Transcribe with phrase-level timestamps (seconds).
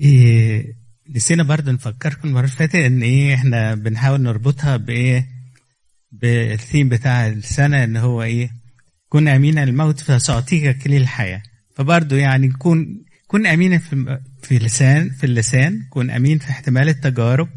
[0.00, 0.74] إيه
[1.16, 5.28] نسينا برضه نفكركم المرة اللي فاتت إن إيه إحنا بنحاول نربطها بايه
[6.12, 8.50] بالثيم بتاع السنة إن هو إيه
[9.08, 11.42] كن امينا الموت فسأعطيك كليل الحياة.
[11.74, 17.48] فبرضه يعني كون كن امينا في في لسان في اللسان كن آمين في احتمال التجارب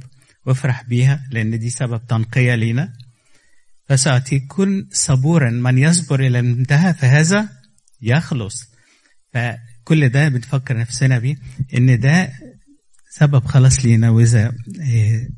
[0.46, 2.94] وافرح بيها لأن دي سبب تنقية لينا.
[3.90, 7.50] فسأعطيك كن صبورا من يصبر إلى المنتهى فهذا
[8.02, 8.64] يخلص.
[9.84, 11.36] فكل ده بنفكر نفسنا بيه
[11.78, 12.34] إن ده
[13.10, 14.10] سبب خلاص لينا.
[14.10, 15.30] وإذا إيه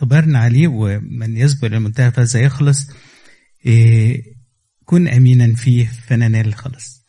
[0.00, 2.90] صبرنا عليه ومن يصبر المنتهى فهذا يخلص
[3.66, 4.22] إيه
[4.84, 7.04] كن امينا فيه فننال الخلاص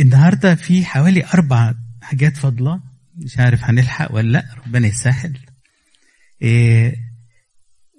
[0.00, 2.80] النهارده في حوالي أربع حاجات فاضلة
[3.16, 5.38] مش عارف هنلحق ولا لأ ربنا يسهل.
[6.42, 6.94] إيه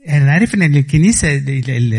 [0.09, 1.37] أنا عارف إن الكنيسة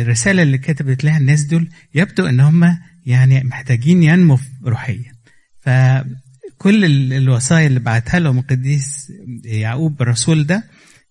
[0.00, 5.12] الرسالة اللي كتبت لها الناس دول يبدو إن هم يعني محتاجين ينمو روحيا.
[5.60, 9.12] فكل الوصايا اللي بعتها لهم القديس
[9.44, 10.64] يعقوب الرسول ده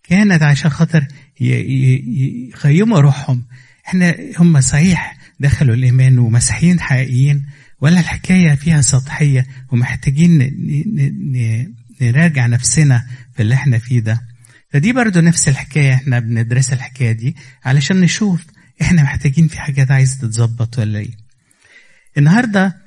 [0.03, 1.07] كانت عشان خاطر
[1.39, 3.45] يقيموا روحهم.
[3.87, 7.45] إحنا هم صحيح دخلوا الإيمان ومسيحيين حقيقيين
[7.81, 10.51] ولا الحكاية فيها سطحية ومحتاجين
[12.01, 14.21] نراجع نفسنا في اللي إحنا فيه ده.
[14.73, 18.45] فدي برضو نفس الحكاية إحنا بندرس الحكاية دي علشان نشوف
[18.81, 21.26] إحنا محتاجين في حاجات عايزة تتظبط ولا إيه.
[22.17, 22.77] النهارده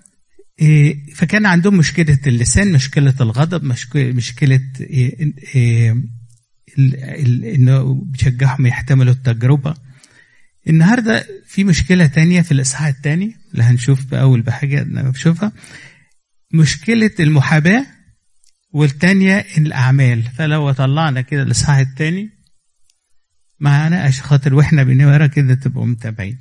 [0.61, 3.65] إيه فكان عندهم مشكلة اللسان مشكلة الغضب
[3.97, 5.97] مشكلة إيه إيه
[7.55, 9.75] إنه بيشجعهم يحتملوا التجربة.
[10.69, 15.53] النهارده في مشكلة تانية في الإصحاح الثاني اللي هنشوف باول بحاجة نشوفها.
[16.55, 17.87] مشكلة المحاباة
[18.73, 20.23] والتانية الأعمال.
[20.23, 22.31] فلو طلعنا كده الإصحاح التاني
[23.61, 26.41] معانا عشان خاطر وإحنا بنقرأ كده تبقوا متابعين.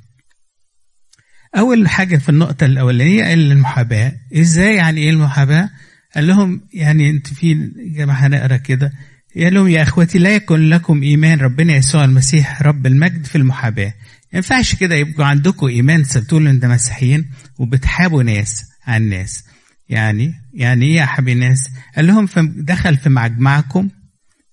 [1.56, 5.70] أول حاجة في النقطة الأولانية المحاباة، إزاي يعني إيه المحاباة؟
[6.14, 8.92] قال لهم يعني أنت في جماعة هنقرأ كده
[9.36, 13.94] قال لهم يا إخوتي لا يكن لكم إيمان ربنا يسوع المسيح رب المجد في المحاباة.
[14.32, 19.44] ما ينفعش كده يبقوا عندكم إيمان تقولوا أنت مسيحيين وبتحابوا ناس عن ناس.
[19.88, 23.88] يعني يعني إيه حبي ناس؟ قال لهم دخل في مجمعكم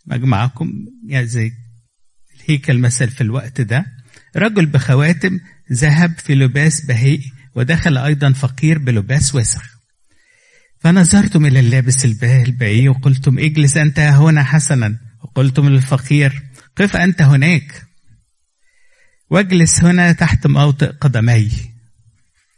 [0.05, 0.71] مجمعكم
[1.07, 1.51] يعني زي
[2.35, 3.85] الهيكل مثل في الوقت ده
[4.35, 5.39] رجل بخواتم
[5.73, 7.21] ذهب في لباس بهيء
[7.55, 9.77] ودخل أيضا فقير بلباس وسخ.
[10.79, 16.43] فنظرتم إلى اللابس البهيء وقلتم اجلس أنت هنا حسنا وقلتم للفقير
[16.75, 17.83] قف أنت هناك.
[19.29, 21.51] واجلس هنا تحت موطئ قدمي.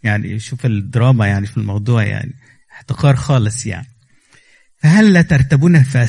[0.04, 2.34] يعني شوف الدراما يعني في الموضوع يعني
[2.72, 3.88] احتقار خالص يعني.
[4.82, 6.08] فهل لا ترتبون في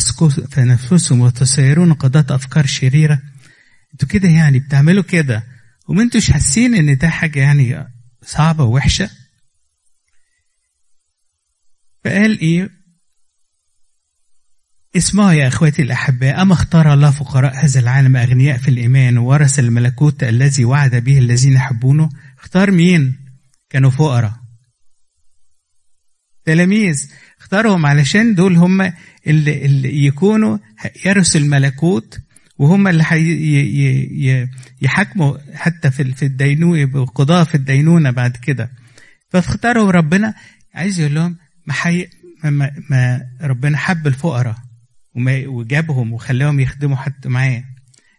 [0.58, 3.20] نفسكم وتسيرون قضاة أفكار شريرة؟
[3.92, 5.42] أنتوا كده يعني بتعملوا كده.
[5.90, 7.88] وما انتوش حاسين ان ده حاجة يعني
[8.22, 9.10] صعبة ووحشة؟
[12.04, 12.70] فقال إيه؟
[14.96, 20.22] اسمعوا يا اخواتي الاحباء اما اختار الله فقراء هذا العالم أغنياء في الإيمان وورث الملكوت
[20.22, 22.08] الذي وعد به الذين يحبونه؟
[22.38, 23.18] اختار مين؟
[23.70, 24.32] كانوا فقراء.
[26.44, 28.92] تلاميذ اختارهم علشان دول هم
[29.26, 30.58] اللي, اللي يكونوا
[31.06, 32.20] يرثوا الملكوت
[32.60, 34.50] وهم اللي حي
[34.82, 38.70] يحاكموا حتى في في الدينونة قضاة في الدينونة بعد كده.
[39.30, 40.34] فاختاروا ربنا
[40.74, 42.08] عايز يقول لهم ما, حي
[42.44, 44.56] ما, ما ربنا حب الفقراء
[45.46, 47.64] وجابهم وخلاهم يخدموا حتى معاه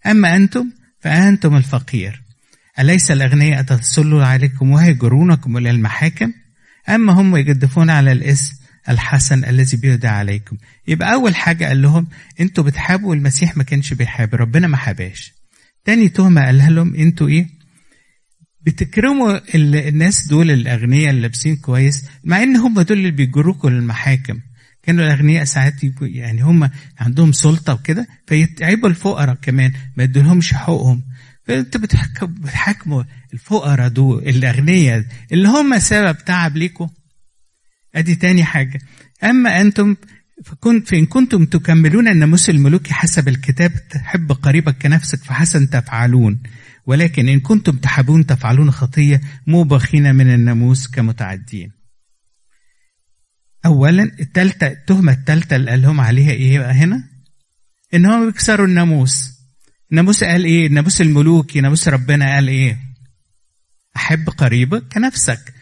[0.06, 0.66] أما أنتم
[1.00, 2.22] فأنتم الفقير.
[2.80, 6.34] أليس الأغنياء تتصلوا عليكم ويجرونكم إلى المحاكم؟
[6.90, 10.58] أما هم يجدفون على الاسم الحسن الذي بيهدى عليكم.
[10.88, 12.08] يبقى أول حاجة قال لهم
[12.40, 15.34] أنتوا بتحابوا المسيح ما كانش بيحاب ربنا ما حباش
[15.86, 17.48] تاني تهمة قالها لهم أنتوا إيه؟
[18.62, 24.40] بتكرموا الناس دول الأغنياء اللي لابسين كويس مع إن هم دول اللي بيجروكوا للمحاكم
[24.84, 26.70] كانوا الأغنياء ساعات يعني هم
[27.00, 31.04] عندهم سلطة وكده فيتعبوا الفقراء كمان ما يدولهمش حقوقهم
[31.44, 33.04] فانت بتحاكموا
[33.34, 36.90] الفقراء دول الأغنياء اللي هم سبب تعب ليكم
[37.96, 38.80] أدي تاني حاجة.
[39.24, 39.96] أما أنتم
[40.46, 46.44] فكنت فإن كنتم تكملون الناموس الملوكي حسب الكتاب تحب قريبك كنفسك فحسن تفعلون.
[46.86, 51.72] ولكن إن كنتم تحبون تفعلون خطية موبخين من الناموس كمتعدين.
[53.66, 57.04] أولا التالتة التهمة التالتة اللي قال لهم عليها إيه بقى هنا؟
[57.94, 59.32] إن هم بيكسروا الناموس.
[59.92, 62.78] الناموس قال إيه؟ الناموس الملوكي ناموس ربنا قال إيه؟
[63.96, 65.54] أحب قريبك كنفسك.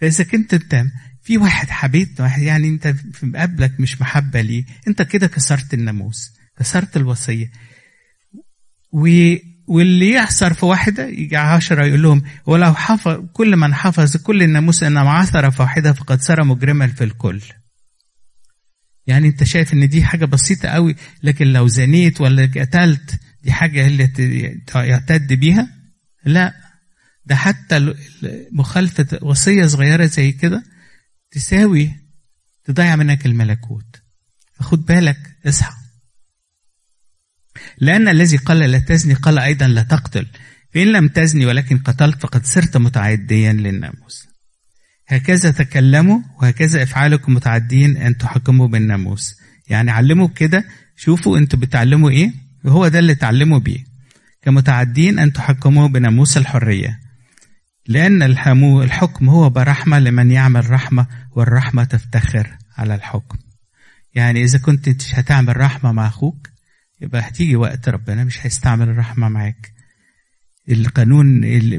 [0.00, 0.86] فإذا كنت انت
[1.26, 4.64] في واحد حبيت واحد يعني انت في قبلك مش محبة ليه.
[4.88, 7.50] انت كده كسرت الناموس كسرت الوصية.
[8.92, 9.34] و
[9.66, 14.82] واللي يحصر في واحدة يجي عشرة يقول لهم ولو حفظ كل من حفظ كل الناموس
[14.82, 17.40] أن عثر في واحدة فقد صار مجرما في الكل.
[19.06, 23.86] يعني انت شايف إن دي حاجة بسيطة قوي لكن لو زنيت ولا قتلت دي حاجة
[23.86, 25.68] اللي يعتد بيها؟
[26.24, 26.54] لا.
[27.24, 27.94] ده حتى
[28.52, 30.75] مخالفة وصية صغيرة زي كده
[31.36, 31.92] تساوي
[32.64, 34.02] تضيع منك الملكوت.
[34.54, 35.74] فخد بالك اصحى.
[37.78, 40.26] لأن الذي قال لا تزني قال أيضا لا تقتل.
[40.74, 44.26] فإن لم تزني ولكن قتلت فقد صرت متعديا للناموس.
[45.08, 49.34] هكذا تكلموا وهكذا إفعالكم متعدين أن تحكموا بالناموس.
[49.68, 50.64] يعني علموا كده
[50.96, 52.32] شوفوا أنتوا بتعلموا إيه؟
[52.64, 53.84] وهو ده اللي تعلموا بيه.
[54.42, 57.00] كمتعدين أن تحكموا بناموس الحرية.
[57.88, 61.06] لأن الحكم هو برحمة لمن يعمل رحمة
[61.36, 63.38] والرحمة تفتخر على الحكم.
[64.14, 66.48] يعني إذا كنت مش هتعمل رحمة مع أخوك
[67.00, 69.72] يبقى هتيجي وقت ربنا مش هيستعمل الرحمة معاك.
[70.68, 71.76] القانون اللي,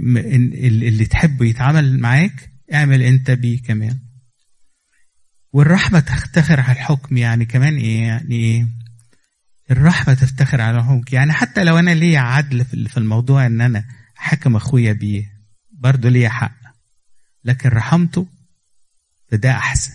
[0.88, 4.00] اللي تحبه يتعامل معاك اعمل أنت بيه كمان.
[5.54, 8.68] والرحمة تفتخر على الحكم يعني كمان إيه؟ يعني إيه؟
[9.72, 11.16] الرحمة تفتخر على الحكم.
[11.16, 15.32] يعني حتى لو أنا ليا عدل في الموضوع إن أنا حكم أخويا بيه
[15.72, 16.58] برضه ليا حق.
[17.44, 18.28] لكن رحمته
[19.28, 19.94] فده أحسن.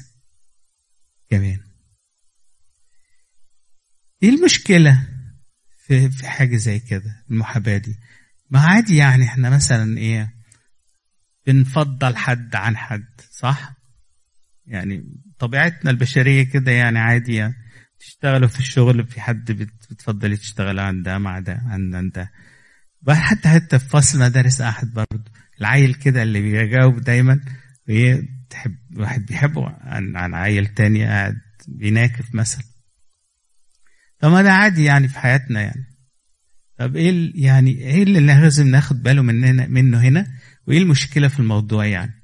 [1.30, 1.60] كمان
[4.22, 5.08] إيه المشكلة
[5.86, 7.98] في في حاجة زي كده المحاباة دي؟
[8.50, 10.34] ما عادي يعني إحنا مثلا إيه
[11.46, 13.74] بنفضل حد عن حد صح؟
[14.66, 15.04] يعني
[15.38, 17.54] طبيعتنا البشرية كده يعني عادي يعني
[17.98, 19.52] تشتغلوا في الشغل في حد
[19.90, 22.32] بتفضلي تشتغل عن ده مع ده عن ده
[23.08, 25.30] حتى حتى في فصل مدارس أحد برضه
[25.60, 27.40] العيل كده اللي بيجاوب دايما
[27.88, 32.64] وهي تحب واحد بيحبه عن عن عيل تاني قاعد بيناكف مثلا.
[34.18, 35.86] طب ما ده عادي يعني في حياتنا يعني.
[36.78, 40.26] طب إيه يعني إيه اللي لازم ناخد باله مننا منه هنا؟
[40.66, 42.22] وإيه المشكلة في الموضوع يعني؟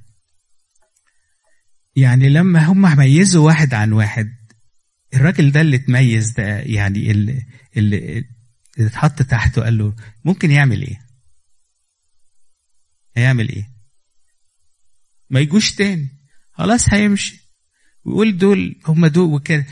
[1.96, 4.38] يعني لما هم ميزوا واحد عن واحد
[5.14, 8.24] الراجل ده اللي اتميز ده يعني اللي اللي,
[8.78, 11.00] اتحط تحته قال له ممكن يعمل إيه؟
[13.16, 13.68] هيعمل إيه؟
[15.30, 16.17] ما يجوش تاني.
[16.58, 17.48] خلاص هيمشي.
[18.04, 19.66] ويقول دول هم دول وكده.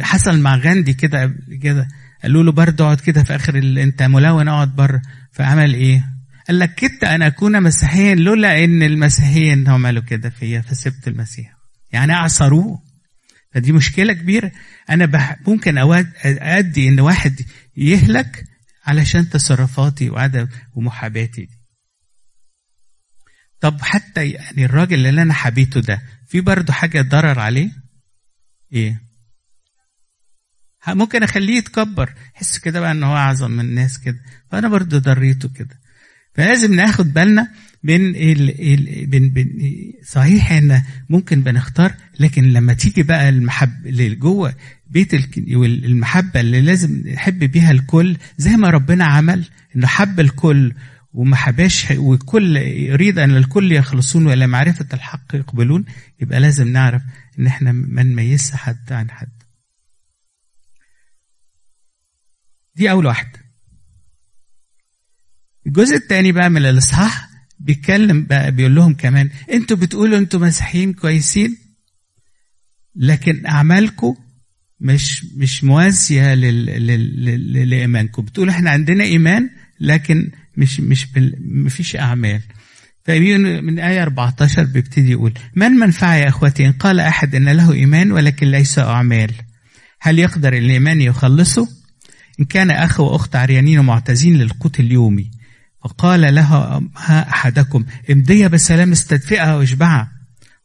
[0.00, 1.88] حصل مع غاندي كده كده.
[2.22, 3.78] قالوا له برضه اقعد كده في آخر ال...
[3.78, 5.02] انت ملون اقعد بره.
[5.32, 6.04] فعمل إيه؟
[6.48, 11.56] قال لك كدت أن أكون مسيحيا لولا أن المسيحيين عملوا كده فيا فسبت المسيح.
[11.92, 12.78] يعني أعصروه.
[13.54, 14.52] فدي مشكلة كبيرة.
[14.90, 15.36] أنا بح...
[15.46, 16.06] ممكن أود...
[16.24, 17.40] أدي إن واحد
[17.76, 18.44] يهلك
[18.86, 21.48] علشان تصرفاتي وعدم ومحاباتي
[23.60, 27.70] طب حتى يعني الراجل اللي أنا حبيته ده في برضه حاجة ضرر عليه؟
[28.72, 29.02] إيه؟
[30.88, 32.14] ممكن أخليه يتكبر.
[32.36, 34.18] يحس كده بقى إن هو أعظم من الناس كده.
[34.50, 35.80] فأنا برضه ضريته كده.
[36.34, 39.48] فلازم ناخد بالنا من ال ال بين بين
[40.04, 43.70] صحيح إن ممكن بنختار لكن لما تيجي بقى المحب
[44.18, 44.54] جوه
[44.86, 45.14] بيت
[45.48, 49.44] المحبه اللي لازم نحب بيها الكل زي ما ربنا عمل
[49.76, 50.72] إنه حب الكل
[51.16, 55.84] وما حباش والكل يريد أن الكل يخلصون والى معرفة الحق يقبلون
[56.20, 57.02] يبقى لازم نعرف
[57.38, 59.42] إن إحنا ما نميزش حد عن حد.
[62.74, 63.38] دي أول واحدة.
[65.66, 67.28] الجزء الثاني بقى من الإصحاح
[67.58, 71.56] بيتكلم بقى بيقول لهم كمان أنتوا بتقولوا أنتوا مسيحيين كويسين
[72.96, 74.16] لكن أعمالكم
[74.80, 81.06] مش مش موازية لإيمانكم بتقولوا إحنا عندنا إيمان لكن مش مش
[81.40, 82.42] مفيش أعمال.
[83.08, 88.12] من آية 14 بيبتدي يقول من منفعة يا أخوتي؟ إن قال أحد إن له إيمان
[88.12, 89.32] ولكن ليس أعمال.
[90.00, 91.68] هل يقدر الإيمان يخلصه؟
[92.40, 95.30] إن كان أخ وأخت عريانين ومعتزين للقوت اليومي.
[95.84, 100.12] فقال لها أحدكم امضي بسلام استدفئها واشبعها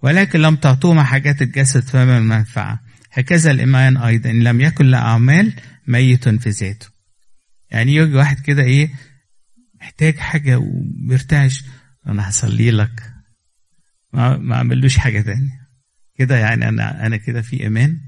[0.02, 2.80] ولكن لم تعطوهما حاجات الجسد فما المنفعة
[3.12, 5.54] هكذا الإيمان أيضا إن لم يكن له أعمال
[5.88, 6.88] ميت في ذاته.
[7.72, 8.90] يعني يجي واحد كده إيه
[9.82, 11.64] محتاج حاجة ومرتعش
[12.08, 13.14] أنا هصلي لك.
[14.14, 15.62] ما, ما عملوش حاجة تانية.
[16.16, 18.02] كده يعني أنا أنا كده في إيمان.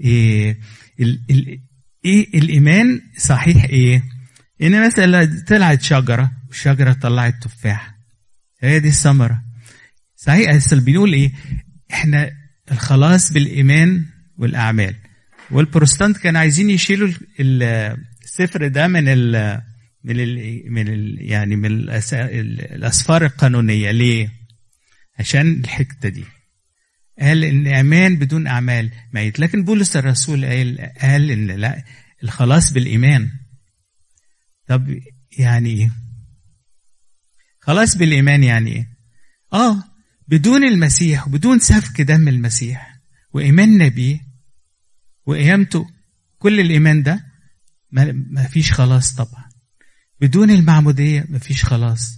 [0.00, 0.58] إيه
[1.00, 1.60] ال ال
[2.04, 4.02] إيه الإيمان صحيح إيه؟
[4.62, 7.94] إن مثلا طلعت شجرة والشجرة طلعت تفاح.
[8.60, 9.42] هي دي الثمرة.
[10.16, 11.32] صحيح أصل بنقول إيه؟
[11.92, 12.30] إحنا
[12.72, 14.06] الخلاص بالإيمان
[14.38, 14.94] والأعمال.
[15.50, 17.08] والبروتستانت كانوا عايزين يشيلوا
[17.40, 19.62] السفر ده من ال
[20.06, 24.32] من ال من ال يعني من الأسفار القانونية ليه؟
[25.18, 26.24] عشان الحته دي
[27.20, 31.84] قال إن ايمان بدون أعمال ميت لكن بولس الرسول قال قال إن لا
[32.22, 33.30] الخلاص بالإيمان
[34.68, 34.98] طب
[35.38, 35.90] يعني إيه؟
[37.60, 38.86] خلاص بالإيمان يعني إيه؟
[39.52, 39.84] آه
[40.28, 42.96] بدون المسيح وبدون سفك دم المسيح
[43.32, 44.20] وإيماننا بيه
[45.26, 45.86] وقيامته
[46.38, 47.26] كل الإيمان ده
[48.30, 49.45] ما فيش خلاص طبعا
[50.20, 52.12] بدون المعمودية ما فيش خلاص.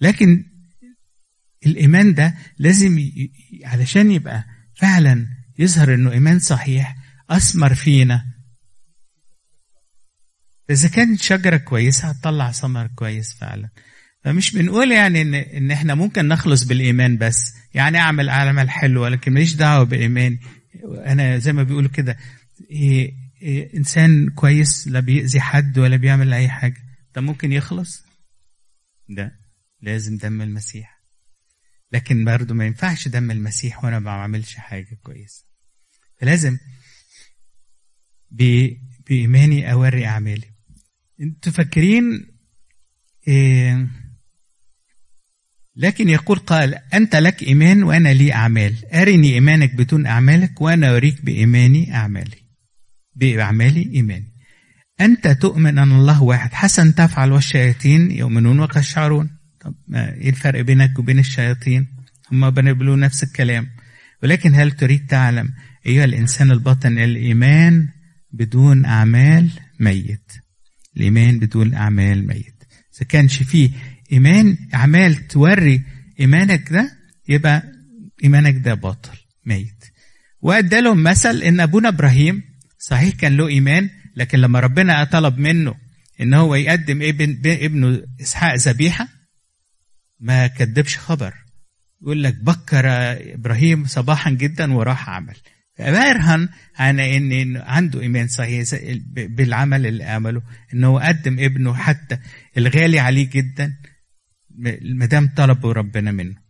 [0.00, 0.44] لكن
[1.66, 3.08] الإيمان ده لازم.
[3.64, 4.44] علشان يبقى
[4.74, 5.26] فعلا
[5.58, 6.96] يظهر إنه إيمان صحيح
[7.30, 8.24] أثمر فينا.
[10.70, 13.68] إذا كانت شجرة كويسة هتطلع ثمر كويس فعلا.
[14.24, 17.54] فمش بنقول يعني إن إن إحنا ممكن نخلص بالإيمان بس.
[17.74, 20.40] يعني أعمل أعمال حلوة لكن ماليش دعوة بإيماني
[21.06, 22.16] أنا زي ما بيقولوا كده
[22.70, 26.87] إيه إيه إنسان كويس لا بيأذي حد ولا بيعمل أي حاجة.
[27.18, 28.02] ده ممكن يخلص؟
[29.08, 29.40] ده
[29.80, 31.02] لازم دم المسيح.
[31.92, 35.44] لكن برضه ما ينفعش دم المسيح وأنا ما بعملش حاجة كويسة.
[36.20, 36.58] فلازم
[39.06, 40.54] بإيماني أوري أعمالي.
[41.20, 42.26] أنتوا فاكرين
[43.28, 43.88] إيه
[45.76, 48.94] لكن يقول قال أنت لك إيمان وأنا لي أعمال.
[48.94, 52.44] أرني إيمانك بدون أعمالك وأنا أريك بإيماني أعمالي.
[53.14, 54.37] بأعمالي إيماني.
[55.00, 56.52] أنت تؤمن أن الله واحد.
[56.52, 61.86] حسن تفعل والشياطين يؤمنون ويقشعرون طب إيه الفرق بينك وبين الشياطين؟
[62.32, 63.66] هم بنقبلوا نفس الكلام.
[64.22, 65.48] ولكن هل تريد تعلم
[65.86, 67.88] أيها الإنسان الباطن الإيمان
[68.32, 69.50] بدون أعمال
[69.80, 70.32] ميت؟
[70.96, 72.54] الإيمان بدون أعمال ميت.
[72.96, 73.70] إذا كانش فيه
[74.12, 75.82] إيمان أعمال توري
[76.20, 77.62] إيمانك ده يبقى
[78.24, 79.84] إيمانك ده باطل ميت.
[80.40, 82.42] وأدى لهم مثل إن أبونا إبراهيم
[82.78, 85.74] صحيح كان له إيمان لكن لما ربنا طلب منه
[86.20, 89.08] إن هو يقدم ابن ابنه إسحاق ذبيحة
[90.20, 91.34] ما كدبش خبر.
[92.02, 92.84] يقول لك بكر
[93.34, 95.36] إبراهيم صباحا جدا وراح عمل.
[95.78, 98.64] برهن على ان عنده إيمان صحيح
[99.08, 100.42] بالعمل اللي عمله
[100.74, 102.18] انه قدم ابنه حتى
[102.56, 103.76] الغالي عليه جدا
[104.82, 106.47] ما دام طلبه ربنا منه.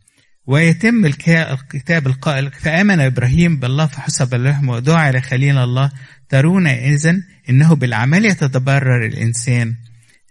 [0.49, 5.90] ويتم الكتاب القائل فآمن إبراهيم بالله فحسب اللحم ودعا لخليل الله
[6.28, 7.17] ترون اذا
[7.50, 9.75] إنه بالاعمال يتبرر الإنسان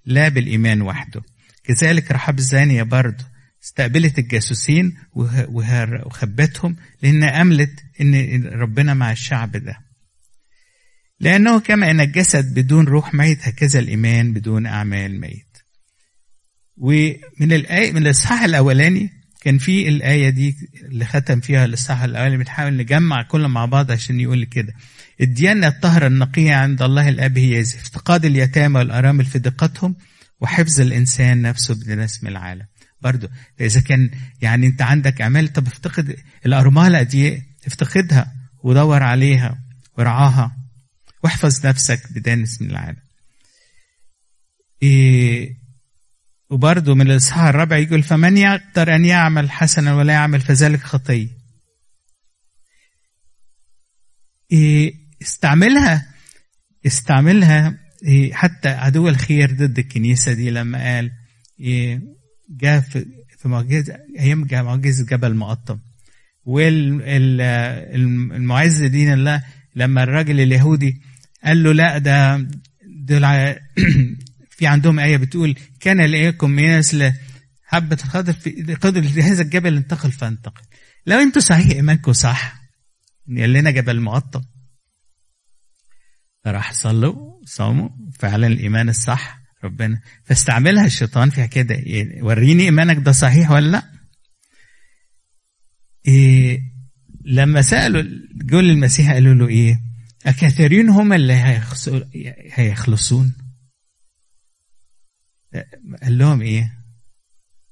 [0.06, 1.22] لا بالإيمان وحده.
[1.64, 3.26] كذلك رحاب الزانيه برضه
[3.64, 4.98] استقبلت الجاسوسين
[6.06, 9.78] وخبتهم لأن أملت إن ربنا مع الشعب ده.
[11.20, 15.58] لأنه كما إن الجسد بدون روح ميت هكذا الإيمان بدون أعمال ميت.
[16.78, 22.77] ومن الآية من الإصحاح الأولاني كان في الآية دي اللي ختم فيها الإصحاح الأولاني بنحاول
[22.77, 24.74] نجمع كل مع بعض عشان يقول كده.
[25.22, 29.96] الديانة الطاهرة النقية عند الله الآب هي افتقاد اليتامى والأرامل في دقتهم
[30.41, 32.65] وحفظ الإنسان نفسه بدون اسم العالم.
[33.01, 33.27] برضو
[33.62, 36.15] إذا كان يعني أنت عندك أعمال طب افتقد
[36.46, 39.60] الأرملة دي افتقدها ودور عليها
[39.98, 40.58] ورعاها
[41.24, 42.98] واحفظ نفسك بدون اسم العالم.
[44.84, 45.57] إيه
[46.50, 51.27] وبرضه من الإصحاح الرابع يقول فمن يقدر أن يعمل حسنا ولا يعمل فذلك خطية
[54.51, 56.06] إيه استعملها
[56.86, 61.12] استعملها إيه حتى عدو الخير ضد الكنيسة دي لما قال
[61.60, 62.01] إيه
[62.50, 63.06] جاء في
[63.46, 65.80] معجزة أيام معجزة جبل مقطم.
[66.46, 67.63] والمعز
[68.84, 69.44] دين الله
[69.75, 71.01] لما الراجل اليهودي
[71.44, 72.48] قال له لا ده
[72.86, 73.25] دول
[74.58, 77.14] في عندهم آية بتقول كان لإياكم مثل
[77.64, 80.62] حبة الخضر في قدر هذا الجبل انتقل فانتقل.
[81.06, 82.62] لو أنتوا صحيح إيمانكم صح.
[83.38, 84.42] قال لنا جبل مقطم
[86.48, 90.02] راح صلوا صاموا فعلا الإيمان الصح ربنا.
[90.24, 91.84] فاستعملها الشيطان في كده
[92.22, 93.84] وريني إيمانك ده صحيح ولا لأ.
[96.08, 96.62] إيه
[97.26, 98.04] لما سألوا
[98.36, 99.80] جول المسيح قالوا له إيه؟
[100.28, 101.34] الكثيرين هم اللي
[102.54, 103.47] هيخلصون.
[106.04, 106.62] قال لهم إيه؟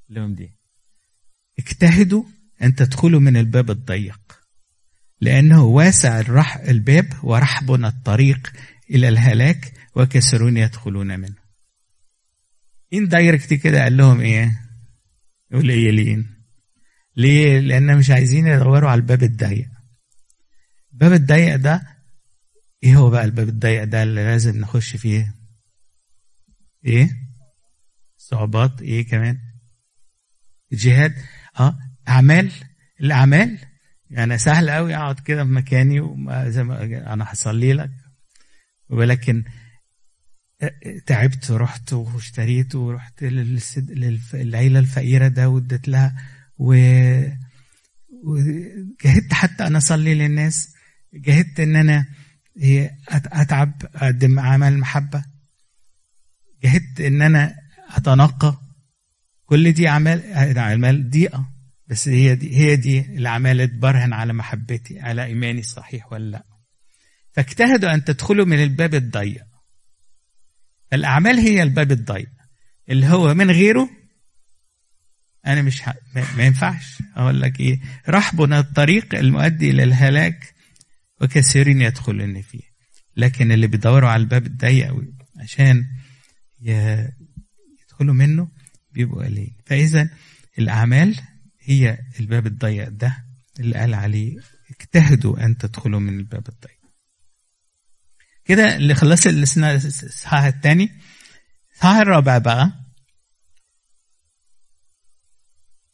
[0.10, 0.52] قال لهم دي.
[1.60, 2.24] اجتهدوا
[2.62, 4.20] أن تدخلوا من الباب الضيق
[5.22, 8.54] لأنه واسع الرح الباب ورحب الطريق
[8.90, 11.46] إلى الهلاك وكثيرون يدخلون منه.
[12.94, 14.62] ان دايركت كده قال لهم إيه؟
[15.52, 16.36] قليلين.
[17.18, 19.70] ليه؟ لأن مش عايزين يدوروا على الباب الضيق.
[20.94, 21.96] الباب الضيق ده
[22.84, 25.36] إيه هو بقى الباب الضيق ده اللي لازم نخش فيه؟
[26.86, 27.25] إيه؟
[28.30, 29.38] صعوبات إيه كمان؟
[30.72, 31.16] جهاد.
[31.60, 31.78] آه
[32.08, 32.52] أعمال.
[33.02, 33.60] الأعمال.
[34.10, 37.92] يعني سهل قوي أقعد كده في مكاني وزي ما أنا هصلي لك.
[38.90, 39.44] ولكن
[41.06, 46.16] تعبت ورحت واشتريت ورحت للعيلة الفقيرة ده واديت لها
[46.58, 46.74] و
[48.24, 50.74] وجهدت حتى أنا أصلي للناس.
[51.14, 52.06] جهدت إن أنا
[53.12, 55.26] أتعب أقدم أعمال محبة.
[56.64, 57.65] جهدت إن أنا
[57.96, 58.62] أتنقى.
[59.46, 61.50] كل دي أعمال أعمال ضيقة
[61.88, 66.46] بس هي دي هي دي الأعمال تبرهن على محبتي على إيماني الصحيح ولا لأ.
[67.32, 69.46] فاجتهدوا أن تدخلوا من الباب الضيق.
[70.94, 72.30] الأعمال هي الباب الضيق.
[72.90, 73.90] اللي هو من غيره
[75.48, 75.94] أنا مش ح...
[76.38, 77.04] ما ينفعش.
[77.16, 80.54] أقول لك إيه رحبنا الطريق المؤدي إلى الهلاك
[81.22, 82.64] وكثيرين يدخلون فيه.
[83.18, 84.96] لكن اللي بيدوروا على الباب الضيق
[85.42, 85.86] عشان
[87.96, 88.48] يدخلوا منه
[88.92, 89.56] بيبقوا قليل.
[89.66, 90.10] فإذا
[90.60, 91.20] الأعمال
[91.60, 93.26] هي الباب الضيق ده
[93.60, 94.38] اللي قال عليه
[94.70, 96.80] اجتهدوا أن تدخلوا من الباب الضيق.
[98.46, 100.92] كده اللي خلص الإصحاح الثاني.
[101.72, 102.72] الإصحاح الرابع بقى.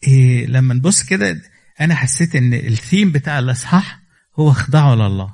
[0.07, 1.41] إيه لما نبص كده
[1.81, 3.99] أنا حسيت إن الثيم بتاع الإصحاح
[4.39, 5.33] هو خضاعه لله.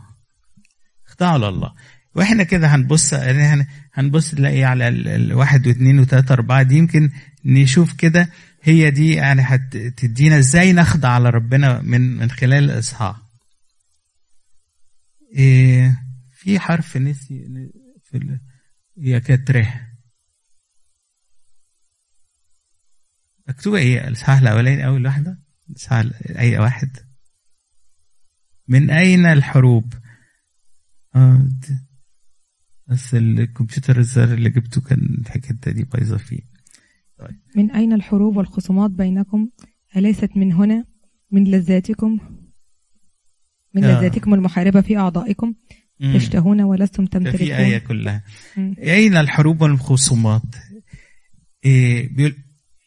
[1.06, 1.76] خضاعه لله.
[2.18, 3.14] وإحنا كده هنبص
[3.94, 7.12] هنبص نلاقي على الواحد واثنين وثلاثة أربعة دي يمكن
[7.46, 8.30] نشوف كده
[8.62, 13.16] هي دي يعني هتدينا إزاي نخضع على ربنا من من خلال الإصحاح.
[15.36, 17.48] إيه في حرف نسي
[18.04, 18.40] في
[19.00, 19.88] هي كانت ره
[23.48, 26.06] مكتوبة إيه الإصحاح الأولاني أول واحدة؟ الإصحاح
[26.38, 26.98] أي واحد؟
[28.68, 29.94] من أين الحروب؟
[31.16, 31.50] آه
[32.90, 36.42] بس الكمبيوتر الزر اللي جبته كان الحكاية دي بايظة فيه.
[37.20, 37.40] طيب.
[37.56, 39.50] من أين الحروب والخصومات بينكم؟
[39.96, 40.86] أليست من هنا؟
[41.32, 42.20] من لذاتكم؟
[43.74, 44.00] من آه.
[44.00, 45.54] لذاتكم المحاربة في أعضائكم؟
[46.00, 46.18] مم.
[46.18, 48.24] تشتهون ولستم تمتلكون في آية كلها.
[48.58, 48.76] مم.
[48.80, 50.56] أين الحروب والخصومات؟
[51.66, 52.36] إيه بيقول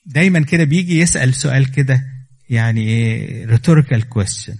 [0.06, 2.04] دايما كده بيجي يسأل سؤال كده
[2.50, 4.56] يعني إيه rhetorical question.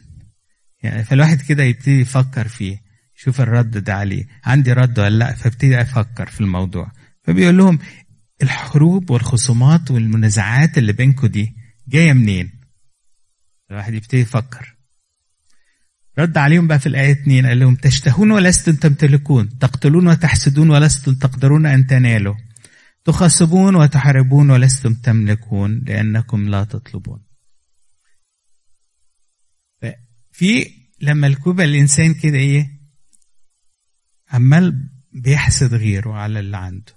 [0.82, 2.89] يعني فالواحد كده يبتدي يفكر فيه.
[3.22, 6.92] شوف الرد ده عليه عندي رد ولا لا؟ فابتدي أفكر في الموضوع.
[7.22, 7.78] فبيقول لهم
[8.42, 11.56] الحروب والخصومات والمنازعات اللي بينكم دي
[11.88, 12.60] جاية منين؟
[13.70, 14.76] الواحد يبتدي يفكر.
[16.18, 21.66] رد عليهم بقى في الآية 2 قال لهم تشتهون ولستم تمتلكون تقتلون وتحسدون ولستم تقدرون
[21.66, 22.34] أن تنالوا
[23.04, 27.22] تخصبون وتحاربون ولستم تملكون لأنكم لا تطلبون.
[30.32, 32.79] في لما الكوبا الإنسان كده إيه؟
[34.30, 36.92] عمال بيحسد غيره على اللي عنده.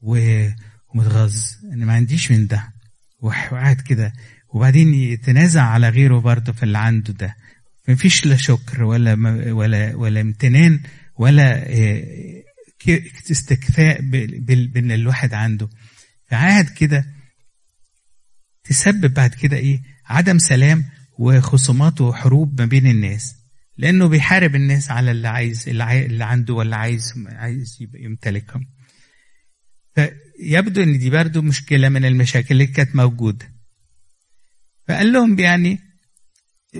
[0.00, 1.36] ومتغاظ
[1.72, 2.72] أنا ما عنديش من ده.
[3.20, 4.12] وقاعد كده.
[4.48, 7.36] وبعدين يتنازع على غيره برضه في اللي عنده ده.
[7.88, 9.12] مفيش لا شكر ولا
[9.52, 10.80] ولا ولا امتنان
[11.18, 12.42] ولا آه،
[13.30, 14.00] استكفاء
[14.66, 15.68] بإن الواحد عنده.
[16.30, 17.06] فقاعد كده
[18.64, 20.84] تسبب بعد كده إيه؟ عدم سلام
[21.18, 23.35] وخصومات وحروب ما بين الناس.
[23.78, 28.66] لأنه بيحارب الناس على اللي عايز اللي عنده ولا عايز عايز يمتلكهم.
[29.94, 33.52] فيبدو إن دي برضه مشكلة من المشاكل اللي كانت موجودة.
[34.88, 35.78] فقال لهم يعني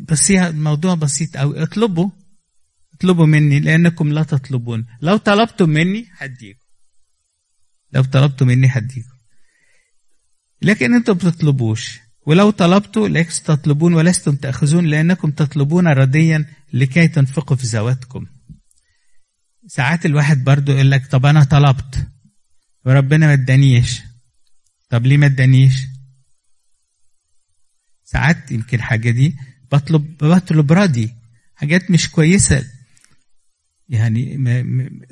[0.03, 1.63] بس الموضوع بسيط أوي.
[1.63, 2.11] اطلبوا
[2.95, 4.87] اطلبوا مني لأنكم لا تطلبون.
[5.03, 6.67] لو طلبتم مني هديكم.
[7.93, 9.17] لو طلبتم مني هديكم.
[10.63, 12.06] لكن أنتم بتطلبوش.
[12.27, 18.27] ولو طلبتوا لست تطلبون ولستم تأخذون لأنكم تطلبون رديا لكي تنفقوا في زواتكم
[19.67, 22.07] ساعات الواحد برضو يقول لك طب أنا طلبت.
[22.85, 24.03] وربنا ما ادانيش.
[24.91, 25.87] طب ليه ما ادانيش؟
[28.05, 29.37] ساعات يمكن حاجة دي
[29.73, 31.11] بطلب بطلب ردي
[31.55, 32.67] حاجات مش كويسة.
[33.89, 34.37] يعني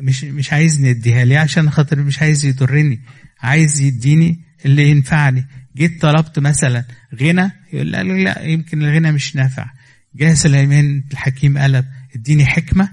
[0.00, 3.00] مش مش عايز نديها لي عشان خاطر مش عايز يضرني.
[3.40, 5.46] عايز يديني اللي ينفعني.
[5.76, 6.84] جيت طلبت مثلا
[7.14, 9.70] غنى يقول لا لا يمكن الغنى مش نافع.
[10.14, 11.84] جه سليمان الحكيم قال
[12.14, 12.88] اديني حكمة.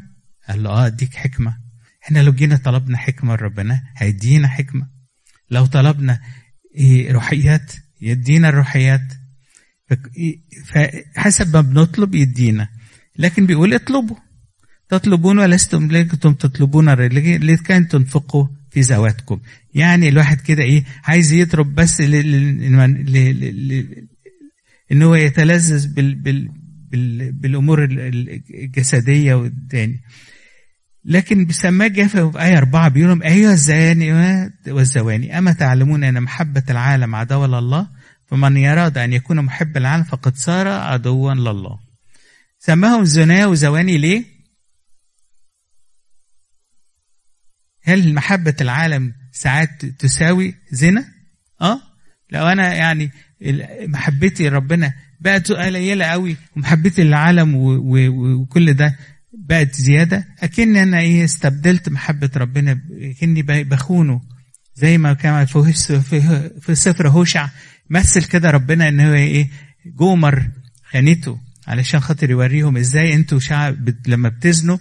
[0.48, 1.58] قال له آه أديك حكمة.
[2.04, 4.88] إحنا لو جينا طلبنا حكمة ربنا هيدينا حكمة.
[5.50, 6.20] لو طلبنا
[6.78, 9.13] إيه روحيات يدينا الروحيات.
[10.65, 12.70] فحسب ما بنطلب يدينا.
[13.17, 14.17] لكن بيقول اطلبوا.
[14.89, 19.40] تطلبون ولستم لكم تطلبون لكي تنفقوا في زواتكم
[19.74, 22.02] يعني الواحد كده إيه عايز يطلب بس
[24.92, 26.50] إن هو يتلذذ بال بال
[26.92, 30.02] بال بالأمور الجسدية والتاني
[31.06, 34.14] لكن بسماه جافة في آية أربعة بيقول لهم أيها الزواني
[34.68, 37.88] والزواني أما تعلمون أن محبة العالم عداوة لله؟
[38.26, 41.80] فمن يراد أن يكون محب العالم فقد صار عدوا لله.
[42.60, 44.24] سماهم زنا وزواني ليه؟
[47.84, 51.06] هل محبة العالم ساعات تساوي زنا؟
[51.62, 51.82] آه
[52.32, 53.12] لو أنا يعني
[53.88, 58.96] محبتي لربنا بقت قليلة قوي ومحبتي للعالم وكل ده
[59.34, 62.80] بقت زيادة اكن أنا إيه استبدلت محبة ربنا
[63.22, 64.22] كني بخونه
[64.76, 65.74] زي ما كان في
[66.62, 67.50] في سفر هوشع
[67.89, 69.50] مثل كده ربنا إن هو إيه
[69.86, 70.50] جومر
[70.84, 74.78] خانته علشان خاطر يوريهم إزاي أنتوا شعب لما بتزنوا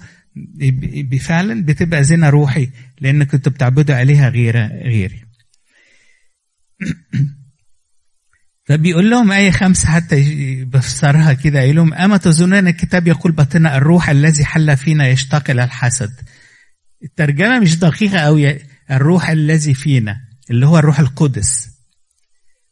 [1.21, 5.25] فعلا بتبقى زنا روحي لأن كنتوا بتعبدوا عليها غير غيري
[8.69, 14.11] فبيقول لهم آية خمسة حتى يفسرها كده يقول لهم أما تظنون الكتاب يقول باطنا الروح
[14.11, 16.11] الذي حل فينا يشتاق إلى الحسد
[17.03, 18.59] الترجمة مش دقيقة أوي
[18.91, 20.17] الروح الذي فينا
[20.51, 21.71] اللي هو الروح القدس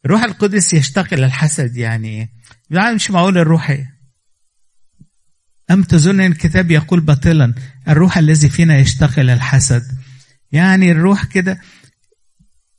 [0.05, 2.29] الروح القدس يشتاق إلى الحسد يعني إيه؟
[2.69, 3.77] يعني مش معقول الروح؟
[5.71, 7.53] أم تظن أن الكتاب يقول باطلا؟
[7.87, 9.83] الروح الذي فينا يشتاق إلى الحسد.
[10.51, 11.59] يعني الروح كده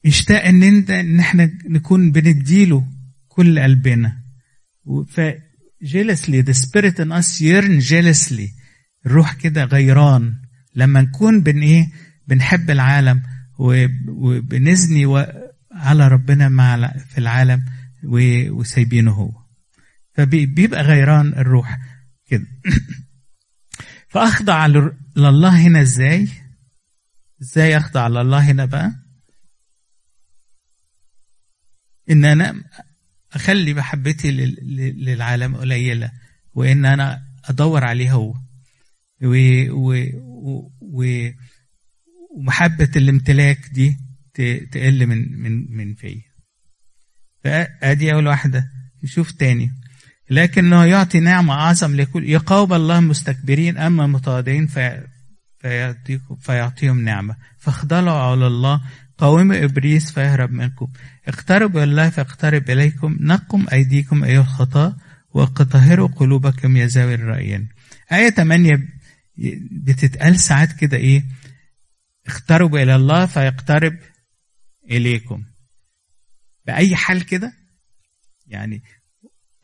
[0.04, 2.86] يشتاق إن أنت إن إحنا نكون بنديله
[3.28, 4.16] كل قلبنا.
[5.08, 5.20] ف
[5.84, 8.48] jealously the spirit in us yearn jealously.
[9.06, 10.34] الروح كده غيران.
[10.74, 11.88] لما نكون بن إيه؟
[12.28, 13.22] بنحب العالم
[14.08, 15.06] وبنزني
[15.72, 17.64] على ربنا مع في العالم
[18.50, 19.32] وسايبينه هو.
[20.14, 21.78] فبيبقى غيران الروح.
[22.30, 22.46] كده.
[24.08, 24.66] فأخضع
[25.16, 26.28] لله هنا إزاي؟
[27.42, 28.92] إزاي أخضع لله هنا بقى؟
[32.10, 32.64] إن أنا
[33.32, 36.12] أخلي محبتي لل- لل- للعالم قليلة
[36.54, 38.34] وإن أنا أدور عليه هو.
[39.22, 39.34] و
[39.70, 39.94] و
[40.80, 41.28] و
[42.36, 43.96] ومحبة الامتلاك دي
[44.72, 46.22] تقل من من من فيا.
[47.44, 48.70] فادي أول واحدة.
[49.02, 49.70] نشوف تاني.
[50.30, 55.06] لكنه يعطي نعمة أعظم لكل يقاوم الله مستكبرين أما متواضعين في
[56.40, 57.36] فيعطيهم نعمة.
[57.58, 58.80] فاخضلوا على الله.
[59.18, 60.88] قاوموا إبليس فيهرب منكم.
[61.28, 63.16] اقتربوا الله فاقترب إليكم.
[63.20, 64.96] نقم أيديكم أيها الخطا
[65.30, 67.68] وطهروا قلوبكم يا ذوي الرأيين.
[68.12, 68.78] آية 8
[69.70, 71.24] بتتقال ساعات كده إيه؟
[72.26, 73.96] اقتربوا إلى الله فيقترب
[74.90, 75.44] إليكم.
[76.66, 77.52] بأي حال كده؟
[78.46, 78.82] يعني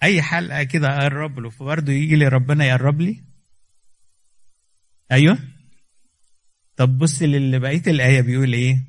[0.02, 3.24] أي حلقة كده اقرب له فبرضه يجي لي ربنا يقرب لي.
[5.12, 5.38] أيوه.
[6.76, 8.86] طب بص للي بقية الآية بيقول إيه؟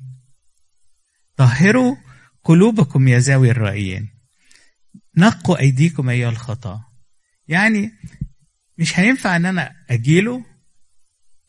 [1.36, 1.96] طهروا
[2.44, 4.08] قلوبكم يا ذوي الرأيين.
[5.16, 6.84] نقوا أيديكم أيها الخطأ.
[7.48, 7.92] يعني
[8.78, 10.44] مش هينفع إن أنا اجيله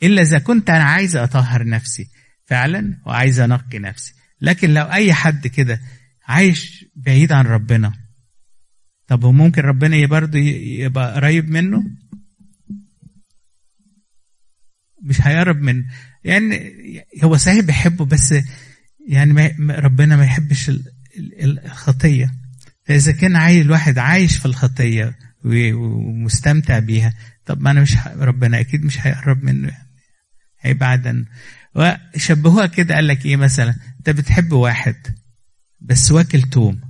[0.04, 2.10] إلا إذا كنت أنا عايز أطهر نفسي
[2.46, 4.14] فعلا وعايز أنقي نفسي.
[4.42, 5.82] لكن لو أي حد كده
[6.28, 8.09] عايش بعيد عن ربنا
[9.10, 11.84] طب هو ممكن ربنا برضه يبقى قريب منه؟
[15.04, 15.86] مش هيقرب منه.
[16.24, 16.74] يعني
[17.24, 18.36] هو صحيح بيحبه بس
[19.08, 20.72] يعني ربنا ما يحبش
[21.44, 22.32] الخطية.
[22.84, 27.14] فاذا كان عايز الواحد عايش في الخطية ومستمتع بيها
[27.46, 29.72] طب ما أنا مش ربنا أكيد مش هيقرب منه
[30.64, 31.26] يعني عنه
[31.76, 34.96] وشبهوها كده قال لك إيه مثلا؟ أنت بتحب واحد
[35.82, 36.89] بس واكل توم.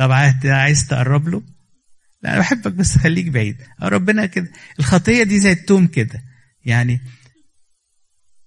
[0.00, 0.12] طب
[0.44, 1.42] عايز تقرب له؟
[2.22, 3.56] لا أنا بحبك بس خليك بعيد.
[3.82, 4.50] ربنا كده.
[4.78, 6.22] الخطية دي زي التوم كده.
[6.64, 7.00] يعني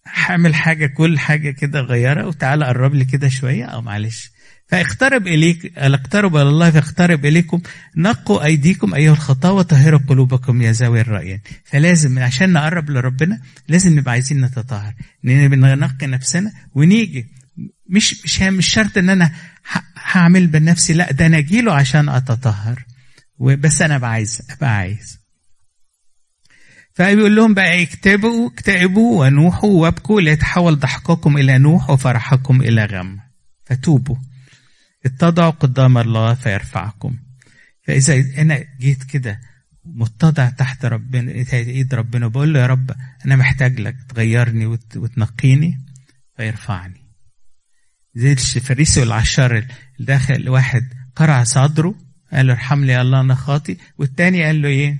[0.07, 3.65] هعمل حاجة كل حاجة كده غيره وتعالى قرب لي كده شوية.
[3.65, 4.31] أو معلش.
[4.67, 7.61] فاقترب اليك اقترب إلى الله فاقترب إليكم.
[7.95, 14.11] نقوا أيديكم أيها الخطاة وطهروا قلوبكم يا ذوي الرأيين فلازم عشان نقرب لربنا لازم نبقى
[14.11, 14.93] عايزين نتطهر.
[15.23, 17.27] ننقي نفسنا ونيجي.
[17.89, 19.31] مش مش مش شرط إن أنا
[20.03, 22.85] هعمل بنفسي لا ده أنا أجيله عشان أتطهر.
[23.37, 25.19] وبس أنا أبقى عايز أبقى عايز.
[26.93, 33.19] فبيقول لهم بقى اكتبوا اكتئبوا ونوحوا وابكوا ليتحول ضحككم إلى نوح وفرحكم إلى غم.
[33.65, 34.15] فتوبوا.
[35.05, 37.17] اتضعوا قدام الله فيرفعكم.
[37.87, 39.39] فإذا أنا جيت كده
[39.85, 42.91] متضع تحت ربنا إيد ربنا بقول له يا رب
[43.25, 45.79] أنا محتاج لك تغيرني وتنقيني
[46.37, 47.02] فيرفعني.
[48.15, 49.65] زي الفريسي والعشار
[49.99, 51.95] داخل واحد قرع صدره
[52.33, 54.99] قال له ارحم لي يا الله أنا خاطي والتاني قال له إيه؟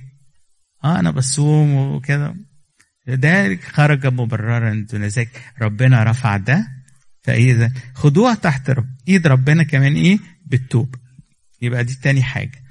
[0.84, 2.34] آه أنا بصوم وكده.
[3.06, 6.66] ده خرج مبررا دون ذلك ربنا رفع ده
[7.22, 10.94] فإذا خضوع تحت رب إيد ربنا كمان إيه؟ بالتوب.
[11.62, 12.64] يبقى دي تاني حاجة.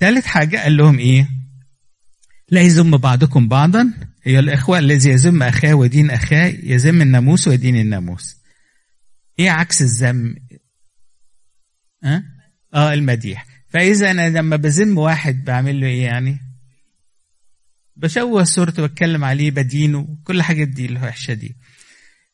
[0.00, 1.28] ثالث حاجة قال لهم إيه؟
[2.48, 3.92] لا يذم بعضكم بعضا.
[4.22, 8.36] هي الإخوة الذي يذم أخاه ودين أخاه يذم الناموس ودين الناموس.
[9.38, 10.34] إيه عكس الذم
[12.04, 12.22] آه
[12.74, 13.46] آه المديح.
[13.68, 16.38] فإذا أنا لما بذم واحد بعمل له إيه يعني؟
[17.96, 21.56] بشوه صورته بتكلم عليه بدينه كل حاجة دي الوحشة دي.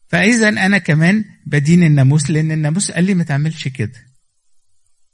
[0.08, 4.06] فإذا أنا كمان بدين الناموس لأن الناموس قال لي ما تعملش كده.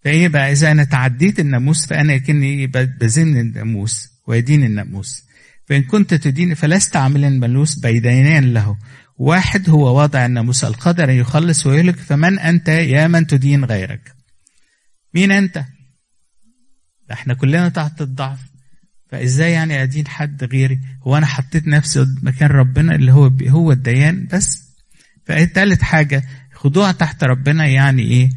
[0.04, 4.15] فايه بقى إذا أنا تعديت الناموس فأنا كني بذم الناموس.
[4.26, 5.22] ويدين الناموس.
[5.66, 8.76] فإن كنت تدين فلست عاملا ملوس بيدينان له.
[9.16, 14.14] واحد هو واضع الناموس القادر أن يخلص ويهلك فمن أنت يا من تدين غيرك؟
[15.14, 15.64] مين أنت؟
[17.12, 18.40] إحنا كلنا تحت الضعف.
[19.10, 24.26] فإزاي يعني أدين حد غيري؟ هو أنا حطيت نفسي مكان ربنا اللي هو هو الديان
[24.32, 24.62] بس.
[25.26, 26.22] فالتالت حاجة؟
[26.54, 28.30] خضوع تحت ربنا يعني إيه؟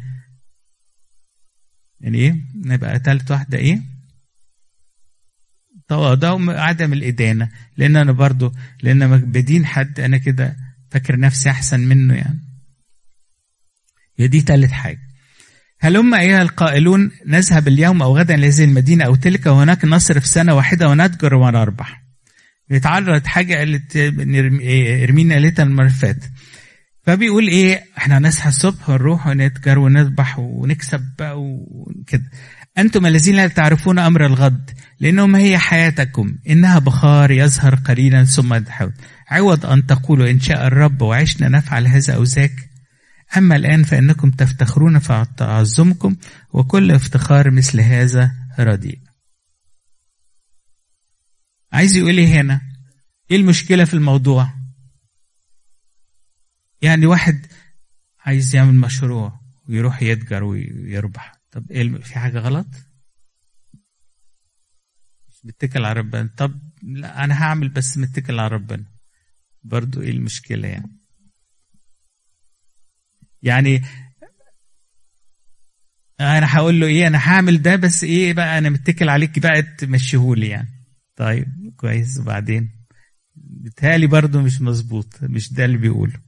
[2.00, 3.82] يعني إيه؟ نبقى تالت واحدة إيه؟
[5.90, 7.48] تواضع عدم الإدانة.
[7.76, 10.56] لأن أنا برضو لأن بدين حد أنا كده
[10.90, 12.40] فاكر نفسي أحسن منه يعني.
[14.18, 14.98] دي تالت حاجة.
[15.80, 20.88] هلم أيها القائلون نذهب اليوم أو غدا لهذه المدينة أو تلك وهناك نصرف سنة واحدة
[20.88, 22.02] ونتجر ونربح
[22.70, 23.96] يتعرض حاجة قالت
[25.02, 26.30] ارمينا ليتا المرة فاتت.
[27.02, 32.30] فبيقول إيه إحنا هنصحى الصبح ونروح ونتجر ونذبح ونكسب بقى وكده.
[32.78, 36.38] أنتم الذين لا تعرفون أمر الغد لأنه ما هي حياتكم.
[36.48, 38.92] إنها بخار يظهر قليلا ثم يتحول
[39.28, 42.70] عوض أن تقولوا إن شاء الرب وعشنا نفعل هذا أو ذاك.
[43.36, 46.16] أما الآن فإنكم تفتخرون في تعظمكم
[46.52, 48.98] وكل افتخار مثل هذا رديء.
[51.72, 52.60] عايز يقول إيه هنا؟
[53.30, 54.54] إيه المشكلة في الموضوع؟
[56.82, 57.46] يعني واحد
[58.20, 61.39] عايز يعمل مشروع ويروح يتجر ويربح.
[61.50, 62.66] طب إيه في حاجة غلط؟
[65.28, 66.30] مش متكل على ربنا.
[66.36, 68.84] طب لا أنا هعمل بس متكل على ربنا.
[69.62, 70.96] برضو إيه المشكلة يعني؟
[73.42, 73.82] يعني
[76.20, 80.48] أنا هقول له إيه أنا هعمل ده بس إيه بقى أنا متكل عليك بقى تمشيهولي
[80.48, 80.68] يعني.
[81.16, 82.18] طيب كويس.
[82.18, 82.86] وبعدين؟
[83.36, 86.20] بتهالي برضه مش مظبوط مش ده اللي بيقوله.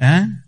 [0.00, 0.41] ها؟ أه؟